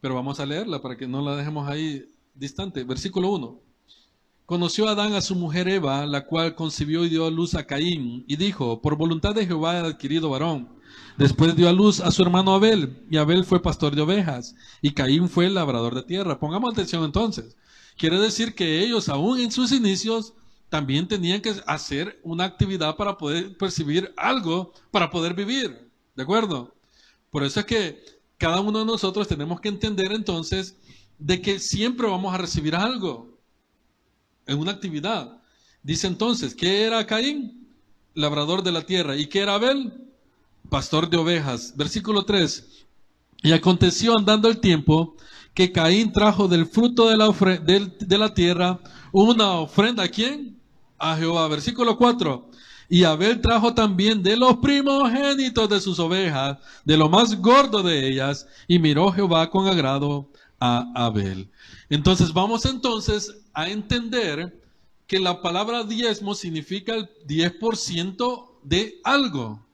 Pero 0.00 0.14
vamos 0.14 0.40
a 0.40 0.46
leerla 0.46 0.80
para 0.80 0.96
que 0.96 1.06
no 1.06 1.22
la 1.22 1.36
dejemos 1.36 1.68
ahí 1.68 2.12
distante. 2.40 2.82
Versículo 2.82 3.30
1. 3.30 3.60
Conoció 4.46 4.88
Adán 4.88 5.12
a 5.12 5.20
su 5.20 5.36
mujer 5.36 5.68
Eva, 5.68 6.04
la 6.06 6.26
cual 6.26 6.56
concibió 6.56 7.04
y 7.04 7.08
dio 7.08 7.26
a 7.26 7.30
luz 7.30 7.54
a 7.54 7.66
Caín, 7.66 8.24
y 8.26 8.34
dijo, 8.34 8.80
por 8.80 8.96
voluntad 8.96 9.32
de 9.34 9.46
Jehová 9.46 9.76
he 9.76 9.86
adquirido 9.86 10.30
varón. 10.30 10.68
Después 11.16 11.54
dio 11.54 11.68
a 11.68 11.72
luz 11.72 12.00
a 12.00 12.10
su 12.10 12.22
hermano 12.22 12.54
Abel, 12.54 13.04
y 13.08 13.18
Abel 13.18 13.44
fue 13.44 13.62
pastor 13.62 13.94
de 13.94 14.02
ovejas, 14.02 14.56
y 14.82 14.90
Caín 14.90 15.28
fue 15.28 15.46
el 15.46 15.54
labrador 15.54 15.94
de 15.94 16.02
tierra. 16.02 16.40
Pongamos 16.40 16.72
atención 16.72 17.04
entonces. 17.04 17.56
Quiere 17.96 18.18
decir 18.18 18.54
que 18.54 18.82
ellos, 18.82 19.08
aún 19.08 19.38
en 19.38 19.52
sus 19.52 19.70
inicios, 19.70 20.32
también 20.68 21.06
tenían 21.06 21.42
que 21.42 21.54
hacer 21.66 22.18
una 22.24 22.44
actividad 22.44 22.96
para 22.96 23.18
poder 23.18 23.56
percibir 23.56 24.12
algo, 24.16 24.72
para 24.90 25.10
poder 25.10 25.34
vivir. 25.34 25.90
¿De 26.16 26.22
acuerdo? 26.22 26.74
Por 27.30 27.44
eso 27.44 27.60
es 27.60 27.66
que 27.66 28.02
cada 28.38 28.60
uno 28.60 28.78
de 28.80 28.86
nosotros 28.86 29.28
tenemos 29.28 29.60
que 29.60 29.68
entender 29.68 30.10
entonces 30.12 30.76
de 31.20 31.40
que 31.40 31.58
siempre 31.58 32.08
vamos 32.08 32.34
a 32.34 32.38
recibir 32.38 32.74
algo 32.74 33.38
en 34.46 34.58
una 34.58 34.72
actividad. 34.72 35.40
Dice 35.82 36.06
entonces, 36.06 36.54
¿qué 36.54 36.82
era 36.82 37.06
Caín? 37.06 37.68
Labrador 38.14 38.62
de 38.62 38.72
la 38.72 38.82
tierra. 38.82 39.16
¿Y 39.16 39.26
qué 39.26 39.40
era 39.40 39.54
Abel? 39.54 40.10
pastor 40.70 41.10
de 41.10 41.18
ovejas. 41.18 41.74
Versículo 41.76 42.22
3. 42.22 42.86
Y 43.42 43.52
aconteció 43.52 44.16
andando 44.16 44.48
el 44.48 44.58
tiempo 44.60 45.16
que 45.52 45.72
Caín 45.72 46.12
trajo 46.12 46.48
del 46.48 46.66
fruto 46.66 47.08
de 47.08 47.16
la, 47.16 47.28
de 47.28 48.18
la 48.18 48.32
tierra 48.32 48.80
una 49.12 49.54
ofrenda 49.54 50.04
a 50.04 50.08
quién? 50.08 50.58
A 50.98 51.16
Jehová. 51.16 51.48
Versículo 51.48 51.98
4. 51.98 52.48
Y 52.88 53.04
Abel 53.04 53.40
trajo 53.40 53.72
también 53.72 54.22
de 54.22 54.36
los 54.36 54.56
primogénitos 54.56 55.68
de 55.68 55.80
sus 55.80 55.98
ovejas, 56.00 56.58
de 56.84 56.96
lo 56.96 57.08
más 57.08 57.40
gordo 57.40 57.84
de 57.84 58.08
ellas, 58.08 58.48
y 58.66 58.80
miró 58.80 59.12
Jehová 59.12 59.48
con 59.48 59.68
agrado 59.68 60.28
a 60.60 60.92
Abel. 60.94 61.50
Entonces 61.88 62.32
vamos 62.32 62.66
entonces 62.66 63.34
a 63.54 63.68
entender 63.68 64.62
que 65.06 65.18
la 65.18 65.42
palabra 65.42 65.82
diezmo 65.82 66.34
significa 66.34 66.94
el 66.94 67.08
10% 67.26 68.60
de 68.62 69.00
algo. 69.02 69.66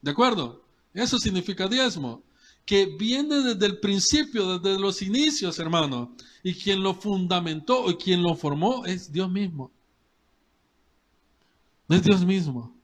¿De 0.00 0.12
acuerdo? 0.12 0.64
Eso 0.94 1.18
significa 1.18 1.68
diezmo, 1.68 2.22
que 2.64 2.86
viene 2.86 3.42
desde 3.42 3.66
el 3.66 3.80
principio, 3.80 4.58
desde 4.58 4.80
los 4.80 5.02
inicios, 5.02 5.58
hermano. 5.58 6.14
Y 6.42 6.54
quien 6.54 6.82
lo 6.82 6.94
fundamentó 6.94 7.90
y 7.90 7.96
quien 7.96 8.22
lo 8.22 8.34
formó 8.34 8.84
es 8.86 9.12
Dios 9.12 9.30
mismo. 9.30 9.70
No 11.88 11.96
es 11.96 12.02
Dios 12.02 12.24
mismo. 12.24 12.74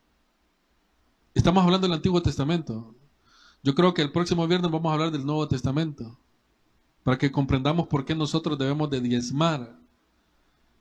Estamos 1.35 1.65
hablando 1.65 1.87
del 1.87 1.95
Antiguo 1.95 2.21
Testamento. 2.21 2.95
Yo 3.63 3.75
creo 3.75 3.95
que 3.95 4.03
el 4.03 4.13
próximo 4.13 4.47
viernes 4.47 4.71
vamos 4.71 4.91
a 4.91 4.95
hablar 4.95 5.11
del 5.11 5.25
Nuevo 5.25 5.47
Testamento, 5.49 6.19
para 7.09 7.17
que 7.17 7.33
comprendamos 7.33 7.87
por 7.87 8.05
qué 8.05 8.15
nosotros 8.15 8.59
debemos 8.59 8.91
de 8.91 9.01
diezmar 9.01 9.75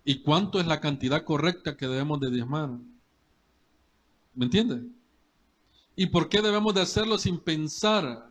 y 0.03 0.19
cuánto 0.23 0.59
es 0.59 0.67
la 0.67 0.81
cantidad 0.81 1.23
correcta 1.23 1.77
que 1.77 1.87
debemos 1.87 2.19
de 2.19 2.29
diezmar. 2.29 2.71
¿Me 4.35 4.43
entiende? 4.43 4.89
¿Y 5.95 6.07
por 6.07 6.27
qué 6.27 6.41
debemos 6.41 6.73
de 6.73 6.81
hacerlo 6.81 7.17
sin 7.17 7.39
pensar? 7.39 8.29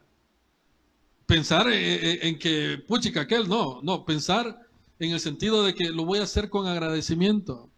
Pensar 1.24 1.68
en, 1.70 2.38
que, 2.38 2.85
puchica, 2.87 3.22
aquel, 3.22 3.48
no, 3.48 3.80
no, 3.80 4.04
pensar 4.04 4.68
en 4.98 5.12
el 5.12 5.20
sentido 5.20 5.64
de 5.64 5.72
que 5.72 5.88
lo 5.88 6.04
voy 6.04 6.18
a 6.18 6.24
hacer 6.24 6.50
con 6.50 6.66
agradecimiento. 6.66 7.70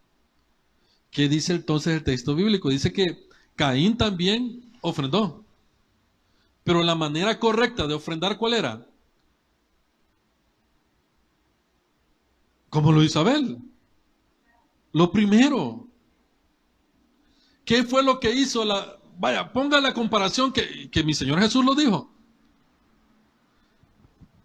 ¿Qué 1.11 1.29
dice 1.29 1.53
entonces 1.53 1.93
el 1.93 2.03
texto 2.03 2.35
bíblico? 2.35 2.67
Dice 2.67 2.91
que 2.91 3.25
Caín 3.55 3.95
también 3.95 4.69
ofrendó. 4.81 5.45
Pero 6.65 6.83
la 6.83 6.95
manera 6.95 7.39
correcta 7.39 7.87
de 7.87 7.93
ofrendar, 7.93 8.37
¿cuál 8.37 8.55
era? 8.55 8.88
Como 12.69 12.91
lo 12.91 13.03
hizo 13.03 13.19
Abel. 13.19 13.57
Lo 14.93 15.11
primero. 15.11 15.87
¿Qué 17.65 17.83
fue 17.83 18.03
lo 18.03 18.19
que 18.19 18.33
hizo 18.33 18.65
la... 18.65 18.97
Vaya, 19.17 19.51
ponga 19.51 19.81
la 19.81 19.93
comparación 19.93 20.51
que, 20.51 20.89
que 20.89 21.03
mi 21.03 21.13
Señor 21.13 21.39
Jesús 21.39 21.63
lo 21.63 21.75
dijo. 21.75 22.09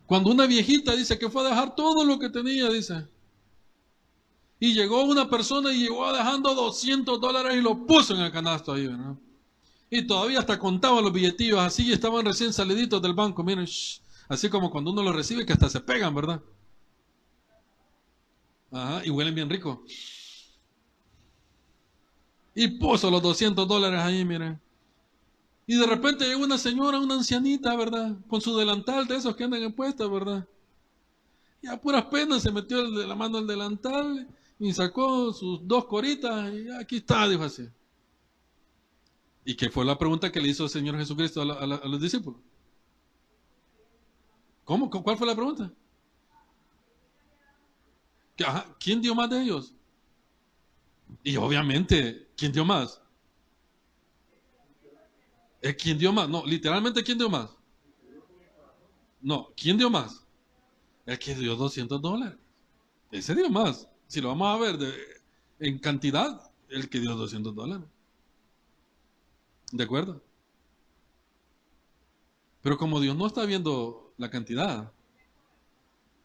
Cuando 0.06 0.30
una 0.30 0.46
viejita 0.46 0.94
dice 0.94 1.18
que 1.18 1.30
fue 1.30 1.42
a 1.42 1.50
dejar 1.50 1.74
todo 1.74 2.04
lo 2.04 2.18
que 2.18 2.28
tenía, 2.28 2.68
dice. 2.68 3.06
Y 4.60 4.74
llegó 4.74 5.04
una 5.04 5.28
persona 5.28 5.72
y 5.72 5.78
llegó 5.78 6.10
dejando 6.12 6.54
200 6.54 7.20
dólares 7.20 7.56
y 7.56 7.60
lo 7.60 7.86
puso 7.86 8.14
en 8.14 8.20
el 8.20 8.32
canasto 8.32 8.72
ahí, 8.72 8.86
¿verdad? 8.86 9.14
Y 9.90 10.06
todavía 10.06 10.40
hasta 10.40 10.58
contaba 10.58 11.00
los 11.00 11.12
billetillos 11.12 11.60
así 11.60 11.86
y 11.86 11.92
estaban 11.92 12.24
recién 12.24 12.52
saliditos 12.52 13.00
del 13.00 13.14
banco, 13.14 13.44
miren, 13.44 13.66
así 14.28 14.48
como 14.48 14.70
cuando 14.70 14.90
uno 14.90 15.02
los 15.02 15.14
recibe 15.14 15.46
que 15.46 15.52
hasta 15.52 15.68
se 15.68 15.80
pegan, 15.80 16.14
¿verdad? 16.14 16.42
Ajá, 18.74 19.06
y 19.06 19.10
huelen 19.10 19.36
bien 19.36 19.48
rico. 19.48 19.84
Y 22.56 22.66
puso 22.68 23.08
los 23.08 23.22
200 23.22 23.68
dólares 23.68 24.00
ahí, 24.00 24.24
miren. 24.24 24.60
Y 25.64 25.76
de 25.76 25.86
repente 25.86 26.26
llegó 26.26 26.42
una 26.42 26.58
señora, 26.58 26.98
una 26.98 27.14
ancianita, 27.14 27.76
¿verdad? 27.76 28.16
Con 28.26 28.40
su 28.40 28.56
delantal 28.56 29.06
de 29.06 29.16
esos 29.16 29.36
que 29.36 29.44
andan 29.44 29.62
en 29.62 29.72
puesta, 29.72 30.08
¿verdad? 30.08 30.46
Y 31.62 31.68
a 31.68 31.80
puras 31.80 32.06
penas 32.06 32.42
se 32.42 32.50
metió 32.50 32.82
la 32.82 33.14
mano 33.14 33.38
el 33.38 33.46
delantal 33.46 34.28
y 34.58 34.72
sacó 34.72 35.32
sus 35.32 35.66
dos 35.66 35.84
coritas 35.86 36.52
y 36.52 36.68
aquí 36.70 36.96
está, 36.96 37.28
dijo 37.28 37.44
así. 37.44 37.68
¿Y 39.44 39.54
qué 39.54 39.70
fue 39.70 39.84
la 39.84 39.96
pregunta 39.96 40.32
que 40.32 40.40
le 40.40 40.48
hizo 40.48 40.64
el 40.64 40.70
Señor 40.70 40.98
Jesucristo 40.98 41.42
a, 41.42 41.66
los 41.66 42.00
discípulos? 42.00 42.40
¿Cómo? 44.64 44.90
¿Cuál 44.90 45.16
fue 45.16 45.26
la 45.28 45.36
pregunta? 45.36 45.72
¿Quién 48.78 49.00
dio 49.00 49.14
más 49.14 49.30
de 49.30 49.42
ellos? 49.42 49.74
Y 51.22 51.36
obviamente, 51.36 52.28
¿quién 52.36 52.52
dio 52.52 52.64
más? 52.64 53.00
¿Es 55.60 55.76
quién 55.76 55.98
dio 55.98 56.12
más? 56.12 56.28
No, 56.28 56.44
literalmente, 56.44 57.02
¿quién 57.02 57.16
dio 57.16 57.30
más? 57.30 57.50
No, 59.20 59.48
¿quién 59.56 59.78
dio 59.78 59.88
más? 59.88 60.26
El 61.06 61.18
que 61.18 61.34
dio 61.34 61.56
200 61.56 62.02
dólares. 62.02 62.38
Ese 63.10 63.34
dio 63.34 63.48
más. 63.48 63.88
Si 64.06 64.20
lo 64.20 64.28
vamos 64.28 64.48
a 64.48 64.58
ver 64.60 64.78
en 65.60 65.78
cantidad, 65.78 66.52
el 66.68 66.90
que 66.90 67.00
dio 67.00 67.14
200 67.14 67.54
dólares. 67.54 67.86
¿De 69.72 69.84
acuerdo? 69.84 70.22
Pero 72.60 72.76
como 72.76 73.00
Dios 73.00 73.16
no 73.16 73.26
está 73.26 73.44
viendo 73.46 74.12
la 74.18 74.30
cantidad, 74.30 74.92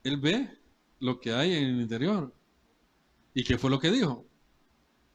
Él 0.04 0.18
ve 0.18 0.59
lo 1.00 1.20
que 1.20 1.34
hay 1.34 1.54
en 1.54 1.64
el 1.66 1.82
interior. 1.82 2.34
¿Y 3.34 3.44
qué 3.44 3.58
fue 3.58 3.70
lo 3.70 3.80
que 3.80 3.92
dijo? 3.92 4.26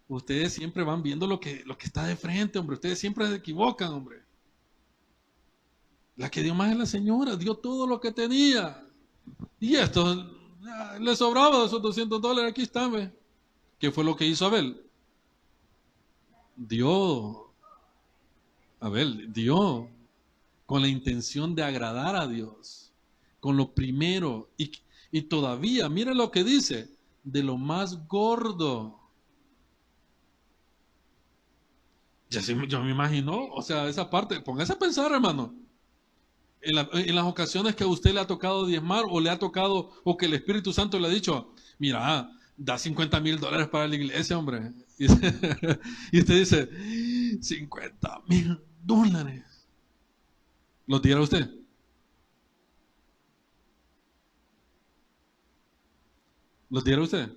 Ustedes 0.08 0.52
siempre 0.52 0.84
van 0.84 1.02
viendo 1.02 1.26
lo 1.26 1.40
que, 1.40 1.62
lo 1.64 1.76
que 1.76 1.86
está 1.86 2.06
de 2.06 2.16
frente, 2.16 2.58
hombre. 2.58 2.74
Ustedes 2.74 2.98
siempre 2.98 3.26
se 3.28 3.36
equivocan, 3.36 3.92
hombre. 3.92 4.22
La 6.16 6.30
que 6.30 6.42
dio 6.42 6.54
más 6.54 6.70
es 6.70 6.78
la 6.78 6.86
señora, 6.86 7.36
dio 7.36 7.54
todo 7.54 7.86
lo 7.86 8.00
que 8.00 8.12
tenía. 8.12 8.86
Y 9.58 9.76
esto 9.76 10.30
le 11.00 11.16
sobraba 11.16 11.64
esos 11.64 11.82
200 11.82 12.20
dólares, 12.20 12.50
aquí 12.50 12.62
está, 12.62 12.88
¿ve? 12.88 13.12
¿Qué 13.78 13.90
fue 13.90 14.04
lo 14.04 14.16
que 14.16 14.26
hizo 14.26 14.46
Abel? 14.46 14.80
Dio, 16.56 17.50
Abel, 18.80 19.32
dio 19.32 19.88
con 20.66 20.82
la 20.82 20.88
intención 20.88 21.54
de 21.54 21.64
agradar 21.64 22.16
a 22.16 22.26
Dios, 22.26 22.92
con 23.40 23.56
lo 23.56 23.72
primero. 23.72 24.48
Y, 24.56 24.70
y 25.14 25.22
todavía, 25.22 25.88
mire 25.88 26.14
lo 26.14 26.30
que 26.30 26.42
dice, 26.42 26.90
de 27.22 27.42
lo 27.42 27.56
más 27.56 28.06
gordo. 28.08 29.00
Yo 32.28 32.82
me 32.82 32.90
imagino, 32.90 33.46
o 33.46 33.62
sea, 33.62 33.88
esa 33.88 34.10
parte, 34.10 34.40
póngase 34.40 34.72
a 34.72 34.78
pensar, 34.78 35.12
hermano 35.12 35.54
en, 36.64 37.14
las 37.14 37.24
ocasiones 37.24 37.74
que 37.74 37.84
a 37.84 37.86
usted 37.86 38.12
le 38.12 38.20
ha 38.20 38.26
tocado 38.26 38.66
diezmar 38.66 39.04
o 39.08 39.20
le 39.20 39.30
ha 39.30 39.38
tocado, 39.38 39.90
o 40.02 40.16
que 40.16 40.26
el 40.26 40.34
Espíritu 40.34 40.72
Santo 40.72 40.98
le 40.98 41.08
ha 41.08 41.10
dicho, 41.10 41.52
mira, 41.78 42.30
da 42.56 42.78
50 42.78 43.20
mil 43.20 43.38
dólares 43.38 43.68
para 43.68 43.86
la 43.86 43.94
iglesia, 43.94 44.38
hombre. 44.38 44.72
Y, 44.98 45.06
usted 46.18 46.38
dice, 46.38 46.68
50 47.40 48.22
mil 48.28 48.58
dólares. 48.82 49.44
¿Lo 50.86 51.00
diera 51.00 51.20
usted? 51.20 51.50
¿Lo 56.74 56.80
diera 56.80 57.02
usted? 57.02 57.30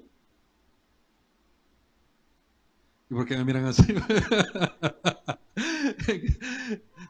¿Y 3.08 3.14
por 3.14 3.24
qué 3.28 3.38
me 3.38 3.46
miran 3.46 3.66
así? 3.66 3.84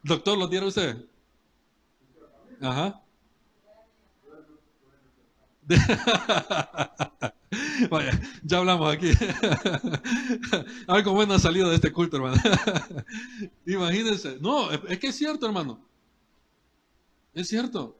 Doctor, 0.04 0.38
¿lo 0.38 0.50
diera 0.50 0.66
usted? 0.66 1.06
Ajá. 2.60 3.02
Ya 8.44 8.58
hablamos 8.58 8.94
aquí. 8.94 9.12
Algo 10.88 11.14
bueno 11.14 11.36
ha 11.36 11.40
salido 11.40 11.70
de 11.70 11.76
este 11.76 11.94
culto, 11.94 12.18
hermano. 12.18 12.36
Imagínense. 13.66 14.38
No, 14.42 14.70
es 14.72 15.00
que 15.00 15.08
es 15.08 15.16
cierto, 15.16 15.46
hermano. 15.46 15.80
Es 17.34 17.48
cierto. 17.48 17.98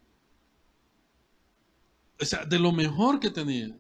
O 2.20 2.26
sea, 2.26 2.44
de 2.44 2.60
lo 2.60 2.74
mejor 2.74 3.22
que 3.22 3.30
tenía. 3.30 3.74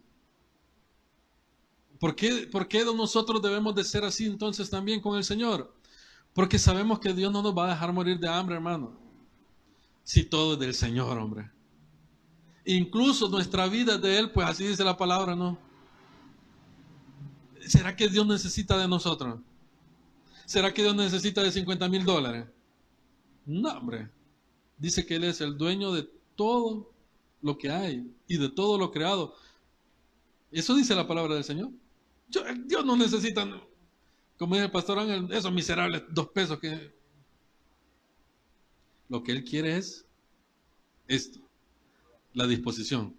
¿Por 2.00 2.16
qué, 2.16 2.48
¿Por 2.52 2.68
qué 2.68 2.84
nosotros 2.86 3.42
debemos 3.42 3.74
de 3.76 3.84
ser 3.84 4.04
así 4.04 4.26
entonces 4.26 4.70
también 4.70 5.02
con 5.02 5.18
el 5.18 5.24
Señor? 5.24 5.74
Porque 6.34 6.60
sabemos 6.60 7.00
que 7.00 7.14
Dios 7.14 7.32
no 7.32 7.42
nos 7.42 7.58
va 7.58 7.66
a 7.66 7.70
dejar 7.70 7.92
morir 7.94 8.20
de 8.20 8.30
hambre, 8.30 8.56
hermano 8.56 9.08
si 10.08 10.24
todo 10.24 10.54
es 10.54 10.60
del 10.60 10.74
Señor, 10.74 11.18
hombre. 11.18 11.52
Incluso 12.64 13.28
nuestra 13.28 13.68
vida 13.68 13.96
es 13.96 14.02
de 14.02 14.18
Él, 14.18 14.32
pues 14.32 14.48
así 14.48 14.66
dice 14.66 14.86
la 14.86 14.96
palabra, 14.96 15.36
¿no? 15.36 15.60
¿Será 17.60 17.94
que 17.94 18.08
Dios 18.08 18.26
necesita 18.26 18.78
de 18.78 18.88
nosotros? 18.88 19.42
¿Será 20.46 20.74
que 20.74 20.82
Dios 20.82 20.96
necesita 20.96 21.44
de 21.44 21.52
50 21.52 21.90
mil 21.90 22.06
dólares? 22.06 22.46
No, 23.46 23.70
hombre. 23.70 24.10
Dice 24.78 25.06
que 25.06 25.18
Él 25.18 25.26
es 25.26 25.42
el 25.42 25.58
dueño 25.58 25.92
de 25.92 26.10
todo 26.38 26.90
lo 27.42 27.58
que 27.58 27.70
hay 27.70 28.10
y 28.30 28.38
de 28.38 28.48
todo 28.48 28.78
lo 28.78 28.92
creado. 28.92 29.36
Eso 30.52 30.74
dice 30.74 30.96
la 30.96 31.06
palabra 31.06 31.36
del 31.36 31.44
Señor. 31.44 31.72
Dios 32.28 32.86
no 32.86 32.96
necesita, 32.98 33.48
como 34.38 34.56
dice 34.56 34.66
el 34.66 34.72
pastor 34.72 35.00
Ángel, 35.00 35.32
esos 35.32 35.52
miserables 35.52 36.04
dos 36.10 36.30
pesos 36.30 36.60
que 36.60 36.94
lo 39.10 39.24
que 39.24 39.32
Él 39.32 39.44
quiere 39.44 39.78
es 39.78 40.06
esto, 41.08 41.40
la 42.34 42.46
disposición. 42.48 43.15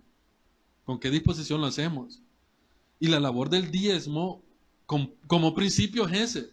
¿Con 0.84 0.98
qué 0.98 1.10
disposición 1.10 1.60
lo 1.60 1.66
hacemos? 1.66 2.20
Y 3.00 3.08
la 3.08 3.20
labor 3.20 3.48
del 3.48 3.70
diezmo, 3.70 4.42
como 4.86 5.54
principio 5.54 6.06
es 6.06 6.36
ese, 6.36 6.50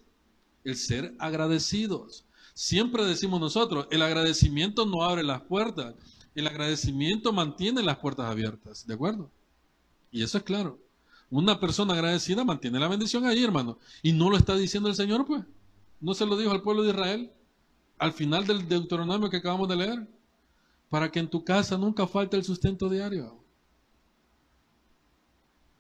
el 0.64 0.76
ser 0.76 1.16
agradecidos. 1.20 2.26
Siempre 2.54 3.04
decimos 3.04 3.40
nosotros, 3.40 3.88
el 3.92 4.02
agradecimiento 4.02 4.86
no 4.86 5.04
abre 5.04 5.24
las 5.24 5.42
puertas, 5.42 5.96
el 6.36 6.48
agradecimiento 6.48 7.34
mantiene 7.34 7.84
las 7.84 7.98
puertas 7.98 8.26
abiertas, 8.28 8.86
¿de 8.88 8.94
acuerdo? 8.94 9.30
Y 10.12 10.24
eso 10.24 10.38
es 10.38 10.44
claro. 10.44 10.80
Una 11.30 11.60
persona 11.60 11.94
agradecida 11.94 12.44
mantiene 12.44 12.80
la 12.80 12.88
bendición 12.88 13.26
ahí, 13.26 13.44
hermano. 13.44 13.78
Y 14.04 14.14
no 14.14 14.30
lo 14.30 14.38
está 14.38 14.56
diciendo 14.56 14.90
el 14.90 14.96
Señor, 14.96 15.26
pues. 15.26 15.44
No 16.00 16.14
se 16.14 16.26
lo 16.26 16.38
dijo 16.38 16.52
al 16.52 16.62
pueblo 16.62 16.84
de 16.84 16.90
Israel 16.90 17.32
al 17.98 18.14
final 18.14 18.46
del 18.46 18.68
Deuteronomio 18.68 19.30
que 19.30 19.38
acabamos 19.38 19.68
de 19.70 19.76
leer, 19.76 20.08
para 20.90 21.12
que 21.12 21.20
en 21.20 21.30
tu 21.30 21.44
casa 21.44 21.78
nunca 21.78 22.08
falte 22.08 22.38
el 22.38 22.44
sustento 22.44 22.90
diario. 22.90 23.38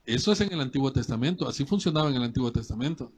Eso 0.05 0.31
es 0.31 0.41
en 0.41 0.53
el 0.53 0.61
Antiguo 0.61 0.91
Testamento, 0.91 1.47
así 1.47 1.65
funcionaba 1.65 2.09
en 2.09 2.15
el 2.15 2.23
Antiguo 2.23 2.51
Testamento. 2.51 3.11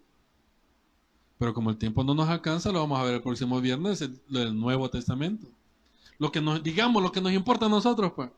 Pero 1.37 1.53
como 1.53 1.69
el 1.69 1.77
tiempo 1.77 2.03
no 2.03 2.15
nos 2.15 2.29
alcanza, 2.29 2.71
lo 2.71 2.79
vamos 2.79 2.99
a 2.99 3.03
ver 3.03 3.15
el 3.15 3.21
próximo 3.21 3.61
viernes, 3.61 4.01
el, 4.01 4.59
Nuevo 4.59 4.89
Testamento. 4.89 5.47
Lo 6.17 6.31
que 6.31 6.41
nos, 6.41 6.63
digamos, 6.63 7.03
lo 7.03 7.11
que 7.11 7.21
nos 7.21 7.33
importa 7.33 7.67
a 7.67 7.69
nosotros, 7.69 8.13
pues. 8.15 8.31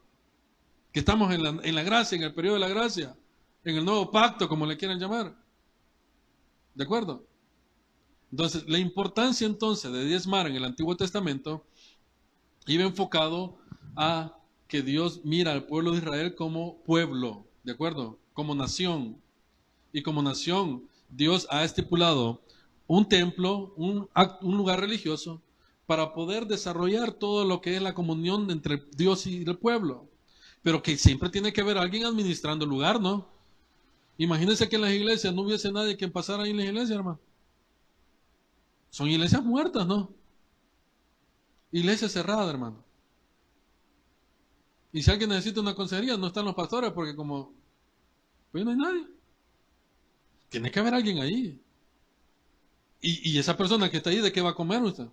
Que 0.91 0.99
estamos 0.99 1.31
en 1.33 1.43
la, 1.43 1.49
en 1.63 1.75
la 1.75 1.83
gracia, 1.83 2.17
en 2.17 2.23
el 2.23 2.33
periodo 2.33 2.55
de 2.55 2.61
la 2.61 2.67
gracia, 2.67 3.15
en 3.63 3.77
el 3.77 3.85
nuevo 3.85 4.11
pacto, 4.11 4.47
como 4.47 4.65
le 4.65 4.77
quieran 4.77 4.99
llamar. 4.99 5.35
¿De 6.73 6.83
acuerdo? 6.83 7.25
Entonces, 8.31 8.67
la 8.67 8.77
importancia 8.77 9.45
entonces 9.47 9.91
de 9.91 10.05
diezmar 10.05 10.47
en 10.47 10.55
el 10.55 10.65
Antiguo 10.65 10.95
Testamento 10.95 11.65
iba 12.67 12.83
enfocado 12.83 13.57
a 13.95 14.37
que 14.67 14.83
Dios 14.83 15.21
mira 15.23 15.51
al 15.51 15.65
pueblo 15.65 15.91
de 15.91 15.97
Israel 15.97 16.35
como 16.35 16.81
pueblo, 16.83 17.47
¿de 17.63 17.71
acuerdo? 17.71 18.19
Como 18.33 18.53
nación. 18.53 19.19
Y 19.91 20.03
como 20.03 20.21
nación, 20.21 20.87
Dios 21.09 21.47
ha 21.49 21.63
estipulado 21.63 22.43
un 22.85 23.09
templo, 23.09 23.73
un, 23.75 24.07
un 24.41 24.57
lugar 24.57 24.79
religioso, 24.79 25.41
para 25.87 26.13
poder 26.13 26.45
desarrollar 26.45 27.13
todo 27.13 27.45
lo 27.45 27.61
que 27.61 27.75
es 27.75 27.81
la 27.81 27.95
comunión 27.95 28.51
entre 28.51 28.83
Dios 28.95 29.25
y 29.25 29.41
el 29.41 29.57
pueblo. 29.57 30.07
Pero 30.61 30.83
que 30.83 30.97
siempre 30.97 31.29
tiene 31.29 31.51
que 31.51 31.61
haber 31.61 31.79
alguien 31.79 32.05
administrando 32.05 32.65
el 32.65 32.69
lugar, 32.69 33.01
¿no? 33.01 33.38
Imagínense 34.19 34.69
que 34.69 34.75
en 34.75 34.83
las 34.83 34.91
iglesias 34.93 35.33
no 35.33 35.41
hubiese 35.41 35.71
nadie 35.71 35.97
que 35.97 36.07
pasara 36.07 36.43
ahí 36.43 36.51
en 36.51 36.57
la 36.57 36.65
iglesia, 36.65 36.95
hermano. 36.95 37.19
Son 38.91 39.07
iglesias 39.09 39.43
muertas, 39.43 39.87
¿no? 39.87 40.13
Iglesia 41.71 42.07
cerrada, 42.09 42.47
hermano. 42.51 42.85
Y 44.91 45.01
si 45.01 45.09
alguien 45.11 45.29
necesita 45.31 45.61
una 45.61 45.73
consejería, 45.75 46.15
no 46.17 46.27
están 46.27 46.45
los 46.45 46.53
pastores 46.55 46.91
porque 46.91 47.15
como, 47.15 47.53
pues 48.51 48.65
no 48.65 48.71
hay 48.71 48.77
nadie. 48.77 49.07
Tiene 50.49 50.69
que 50.71 50.79
haber 50.79 50.93
alguien 50.93 51.19
ahí. 51.19 51.59
Y, 53.01 53.31
y 53.31 53.39
esa 53.39 53.57
persona 53.57 53.89
que 53.89 53.97
está 53.97 54.09
ahí, 54.09 54.19
¿de 54.19 54.31
qué 54.31 54.41
va 54.41 54.51
a 54.51 54.55
comer 54.55 54.81
usted? 54.83 55.07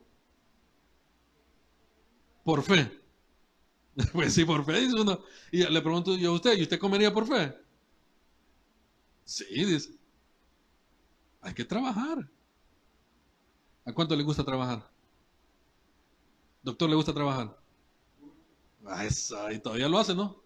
Por 2.44 2.62
fe. 2.62 2.80
Pues 4.12 4.34
sí, 4.34 4.44
por 4.44 4.64
fe, 4.64 4.80
dice 4.80 4.96
uno. 5.00 5.20
Y 5.50 5.64
le 5.64 5.80
pregunto 5.82 6.16
yo 6.16 6.30
a 6.32 6.34
usted, 6.34 6.56
¿y 6.58 6.62
usted 6.62 6.78
comería 6.78 7.12
por 7.12 7.26
fe? 7.26 7.54
Sí, 9.26 9.44
dice. 9.64 9.90
Hay 11.42 11.52
que 11.52 11.64
trabajar. 11.64 12.30
¿A 13.84 13.92
cuánto 13.92 14.16
le 14.16 14.22
gusta 14.22 14.44
trabajar? 14.44 14.88
¿Doctor 16.62 16.88
le 16.88 16.96
gusta 16.96 17.12
trabajar? 17.12 17.56
Ah, 18.86 19.04
y 19.52 19.58
todavía 19.58 19.88
lo 19.88 19.98
hace, 19.98 20.14
¿no? 20.14 20.42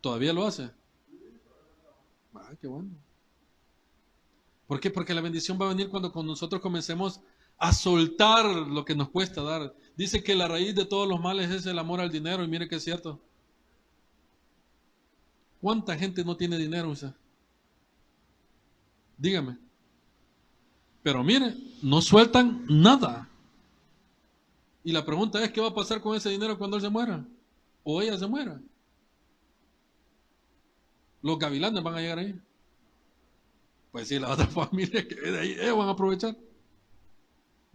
Todavía 0.00 0.32
lo 0.32 0.46
hace. 0.46 0.70
Ah, 2.34 2.52
qué 2.60 2.66
bueno. 2.66 2.90
¿Por 4.66 4.78
qué? 4.78 4.90
Porque 4.90 5.14
la 5.14 5.22
bendición 5.22 5.58
va 5.60 5.66
a 5.66 5.70
venir 5.70 5.88
cuando 5.88 6.12
con 6.12 6.26
nosotros 6.26 6.60
comencemos 6.60 7.20
a 7.58 7.72
soltar 7.72 8.44
lo 8.44 8.84
que 8.84 8.94
nos 8.94 9.08
cuesta 9.08 9.42
dar. 9.42 9.74
Dice 9.96 10.22
que 10.22 10.34
la 10.34 10.48
raíz 10.48 10.74
de 10.74 10.84
todos 10.84 11.08
los 11.08 11.20
males 11.20 11.50
es 11.50 11.66
el 11.66 11.78
amor 11.78 12.00
al 12.00 12.12
dinero 12.12 12.44
y 12.44 12.48
mire 12.48 12.68
que 12.68 12.76
es 12.76 12.84
cierto. 12.84 13.20
¿Cuánta 15.60 15.96
gente 15.96 16.24
no 16.24 16.36
tiene 16.36 16.56
dinero 16.58 16.90
usted? 16.90 17.12
Dígame. 19.20 19.58
Pero 21.02 21.22
mire, 21.22 21.54
no 21.82 22.00
sueltan 22.00 22.64
nada. 22.68 23.28
Y 24.82 24.92
la 24.92 25.04
pregunta 25.04 25.44
es, 25.44 25.52
¿qué 25.52 25.60
va 25.60 25.68
a 25.68 25.74
pasar 25.74 26.00
con 26.00 26.16
ese 26.16 26.30
dinero 26.30 26.56
cuando 26.56 26.78
él 26.78 26.82
se 26.82 26.88
muera? 26.88 27.22
O 27.84 28.00
ella 28.00 28.18
se 28.18 28.26
muera. 28.26 28.58
Los 31.20 31.38
gavilanes 31.38 31.82
van 31.82 31.94
a 31.94 32.00
llegar 32.00 32.18
ahí. 32.18 32.40
Pues 33.92 34.08
sí, 34.08 34.18
la 34.18 34.30
otra 34.30 34.46
familia 34.46 35.06
que 35.06 35.14
de 35.14 35.38
ahí, 35.38 35.70
van 35.70 35.88
a 35.88 35.92
aprovechar. 35.92 36.34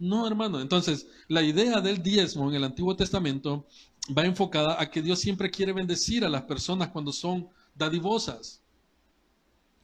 No, 0.00 0.26
hermano. 0.26 0.60
Entonces, 0.60 1.06
la 1.28 1.42
idea 1.42 1.80
del 1.80 2.02
diezmo 2.02 2.48
en 2.48 2.56
el 2.56 2.64
Antiguo 2.64 2.96
Testamento 2.96 3.68
va 4.16 4.26
enfocada 4.26 4.80
a 4.80 4.90
que 4.90 5.00
Dios 5.00 5.20
siempre 5.20 5.50
quiere 5.50 5.72
bendecir 5.72 6.24
a 6.24 6.28
las 6.28 6.42
personas 6.42 6.88
cuando 6.88 7.12
son 7.12 7.48
dadivosas. 7.72 8.65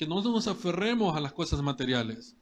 Que 0.03 0.09
no 0.09 0.21
nos 0.21 0.49
aferremos 0.49 1.17
a 1.17 1.21
las 1.21 1.33
cosas 1.33 1.63
materiales. 1.63 2.35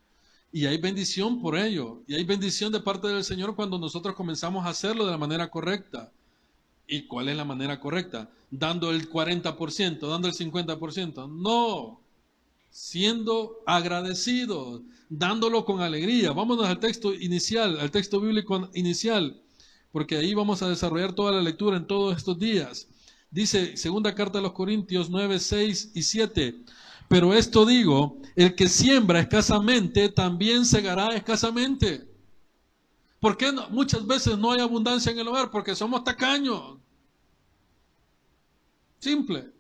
Y 0.50 0.64
hay 0.64 0.78
bendición 0.78 1.42
por 1.42 1.58
ello. 1.58 2.02
Y 2.06 2.14
hay 2.14 2.24
bendición 2.24 2.72
de 2.72 2.80
parte 2.80 3.06
del 3.08 3.22
Señor 3.22 3.54
cuando 3.54 3.78
nosotros 3.78 4.14
comenzamos 4.14 4.64
a 4.64 4.70
hacerlo 4.70 5.04
de 5.04 5.10
la 5.10 5.18
manera 5.18 5.50
correcta. 5.50 6.10
¿Y 6.86 7.02
cuál 7.02 7.28
es 7.28 7.36
la 7.36 7.44
manera 7.44 7.78
correcta? 7.78 8.30
Dando 8.50 8.90
el 8.90 9.10
40%, 9.10 10.08
dando 10.08 10.26
el 10.26 10.32
50%. 10.32 11.30
No. 11.30 12.00
Siendo 12.70 13.58
agradecidos, 13.66 14.80
dándolo 15.10 15.66
con 15.66 15.82
alegría. 15.82 16.32
Vámonos 16.32 16.64
al 16.64 16.80
texto 16.80 17.12
inicial, 17.12 17.78
al 17.78 17.90
texto 17.90 18.22
bíblico 18.22 18.70
inicial, 18.72 19.38
porque 19.92 20.16
ahí 20.16 20.32
vamos 20.32 20.62
a 20.62 20.70
desarrollar 20.70 21.12
toda 21.12 21.32
la 21.32 21.42
lectura 21.42 21.76
en 21.76 21.86
todos 21.86 22.16
estos 22.16 22.38
días. 22.38 22.88
Dice, 23.30 23.76
segunda 23.76 24.14
carta 24.14 24.38
de 24.38 24.44
los 24.44 24.52
Corintios 24.52 25.10
9, 25.10 25.38
6 25.38 25.90
y 25.94 26.02
7. 26.04 26.64
Pero 27.10 27.34
esto 27.34 27.66
digo, 27.66 28.22
el 28.36 28.54
que 28.54 28.68
siembra 28.68 29.18
escasamente 29.18 30.10
también 30.10 30.64
segará 30.64 31.08
escasamente. 31.16 32.08
¿Por 33.18 33.36
qué 33.36 33.50
muchas 33.68 34.06
veces 34.06 34.38
no 34.38 34.52
hay 34.52 34.60
abundancia 34.60 35.10
en 35.10 35.18
el 35.18 35.26
hogar? 35.26 35.50
Porque 35.50 35.74
somos 35.74 36.04
tacaños. 36.04 36.78
Simple. 39.00 39.50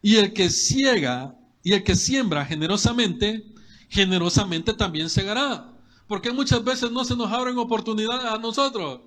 Y 0.00 0.18
el 0.18 0.32
que 0.32 0.50
ciega 0.50 1.36
y 1.64 1.72
el 1.72 1.82
que 1.82 1.96
siembra 1.96 2.46
generosamente, 2.46 3.44
generosamente 3.88 4.72
también 4.72 5.10
segará. 5.10 5.76
Porque 6.06 6.30
muchas 6.30 6.62
veces 6.62 6.92
no 6.92 7.04
se 7.04 7.16
nos 7.16 7.32
abren 7.32 7.58
oportunidades 7.58 8.24
a 8.24 8.38
nosotros. 8.38 9.00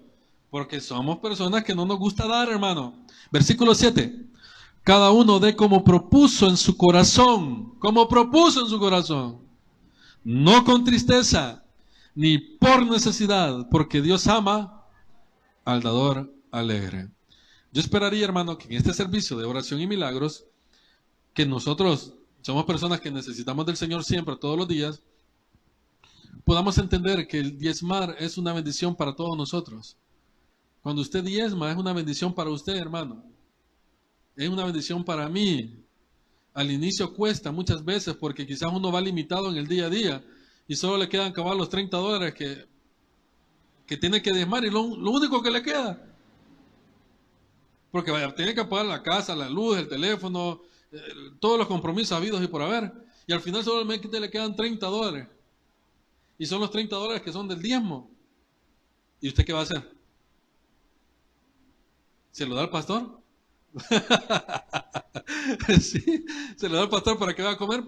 Porque 0.50 0.82
somos 0.82 1.20
personas 1.20 1.64
que 1.64 1.74
no 1.74 1.86
nos 1.86 2.00
gusta 2.00 2.28
dar, 2.28 2.50
hermano. 2.50 3.06
Versículo 3.32 3.74
7 3.74 4.33
cada 4.84 5.12
uno 5.12 5.40
dé 5.40 5.56
como 5.56 5.84
propuso 5.84 6.48
en 6.48 6.58
su 6.58 6.76
corazón, 6.76 7.76
como 7.80 8.08
propuso 8.10 8.62
en 8.62 8.70
su 8.70 8.80
corazón, 8.80 9.40
no 10.26 10.66
con 10.66 10.84
tristeza, 10.84 11.64
ni 12.16 12.38
por 12.38 12.86
necesidad, 12.86 13.70
porque 13.72 14.02
Dios 14.02 14.28
ama 14.28 14.84
al 15.64 15.82
dador 15.82 16.32
alegre. 16.52 17.10
Yo 17.72 17.82
esperaría, 17.82 18.26
hermano, 18.26 18.58
que 18.58 18.68
en 18.68 18.74
este 18.74 18.94
servicio 18.94 19.38
de 19.38 19.46
oración 19.46 19.80
y 19.80 19.88
milagros, 19.88 20.46
que 21.34 21.46
nosotros 21.46 22.14
somos 22.42 22.66
personas 22.66 23.00
que 23.00 23.10
necesitamos 23.10 23.66
del 23.66 23.78
Señor 23.78 24.04
siempre, 24.04 24.36
todos 24.36 24.58
los 24.58 24.68
días, 24.68 25.02
podamos 26.44 26.78
entender 26.78 27.26
que 27.28 27.40
el 27.40 27.58
diezmar 27.58 28.18
es 28.20 28.38
una 28.38 28.52
bendición 28.52 28.96
para 28.96 29.16
todos 29.16 29.38
nosotros. 29.38 29.96
Cuando 30.82 31.02
usted 31.02 31.24
diezma 31.24 31.72
es 31.72 31.78
una 31.78 31.94
bendición 31.94 32.34
para 32.34 32.50
usted, 32.50 32.76
hermano 32.76 33.33
es 34.36 34.50
una 34.50 34.66
bendición 34.66 35.04
para 35.04 35.30
mí. 35.30 35.80
Al 36.54 36.72
inicio 36.72 37.14
cuesta 37.14 37.52
muchas 37.52 37.84
veces 37.84 38.16
porque 38.16 38.46
quizás 38.46 38.72
uno 38.72 38.92
va 38.92 39.02
limitado 39.02 39.50
en 39.50 39.58
el 39.58 39.68
día 39.68 39.86
a 39.86 39.90
día 39.90 40.24
y 40.68 40.76
solo 40.76 40.98
le 40.98 41.10
quedan 41.10 41.32
acabar 41.32 41.56
los 41.56 41.70
30 41.70 41.98
dólares 41.98 42.34
que, 42.34 42.68
que 43.86 43.98
tiene 43.98 44.22
que 44.22 44.32
desmar 44.32 44.64
y 44.64 44.70
lo, 44.70 44.82
único 44.82 45.42
que 45.42 45.52
le 45.52 45.62
queda. 45.62 46.02
Porque 47.92 48.12
vaya, 48.12 48.34
tiene 48.34 48.56
que 48.56 48.64
pagar 48.66 48.86
la 48.86 49.04
casa, 49.04 49.36
la 49.36 49.50
luz, 49.50 49.78
el 49.78 49.88
teléfono, 49.88 50.62
eh, 50.92 51.00
todos 51.40 51.58
los 51.58 51.68
compromisos 51.68 52.12
habidos 52.12 52.42
y 52.42 52.48
por 52.48 52.62
haber. 52.62 52.92
Y 53.28 53.34
al 53.34 53.42
final 53.42 53.64
solamente 53.64 54.20
le 54.20 54.30
quedan 54.30 54.56
30 54.56 54.86
dólares. 54.88 55.28
Y 56.38 56.46
son 56.46 56.60
los 56.60 56.72
30 56.72 56.96
dólares 56.96 57.22
que 57.22 57.32
son 57.32 57.48
del 57.48 57.62
diezmo. 57.62 58.10
¿Y 59.22 59.28
usted 59.28 59.46
qué 59.46 59.54
va 59.54 59.60
a 59.60 59.64
hacer? 59.64 59.96
¿Se 62.32 62.46
lo 62.46 62.56
da 62.56 62.64
al 62.64 62.70
pastor? 62.70 63.23
se 65.80 66.70
le 66.70 66.76
da 66.76 66.82
al 66.82 66.90
pastor 66.90 67.18
para 67.18 67.34
que 67.34 67.42
vaya 67.42 67.56
a 67.56 67.58
comer. 67.58 67.84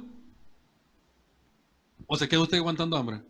¿O 2.08 2.18
se 2.18 2.28
queda 2.28 2.42
usted 2.42 2.58
aguantando 2.58 2.98
hambre? 2.98 3.22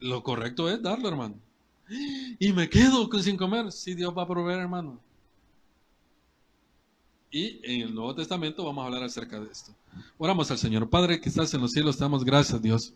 Lo 0.00 0.22
correcto 0.22 0.68
es 0.68 0.82
darlo, 0.82 1.08
hermano. 1.08 1.36
Y 2.38 2.52
me 2.52 2.68
quedo 2.68 3.08
sin 3.22 3.36
comer. 3.36 3.72
Si 3.72 3.94
Dios 3.94 4.16
va 4.16 4.22
a 4.22 4.28
proveer, 4.28 4.60
hermano. 4.60 5.00
Y 7.30 7.60
en 7.64 7.82
el 7.82 7.94
Nuevo 7.94 8.14
Testamento 8.14 8.64
vamos 8.64 8.82
a 8.82 8.86
hablar 8.86 9.02
acerca 9.02 9.40
de 9.40 9.50
esto. 9.50 9.74
Oramos 10.18 10.50
al 10.50 10.58
Señor. 10.58 10.88
Padre 10.88 11.20
que 11.20 11.28
estás 11.28 11.52
en 11.54 11.60
los 11.60 11.72
cielos, 11.72 11.96
te 11.96 12.04
damos 12.04 12.24
gracias, 12.24 12.60
Dios. 12.62 12.94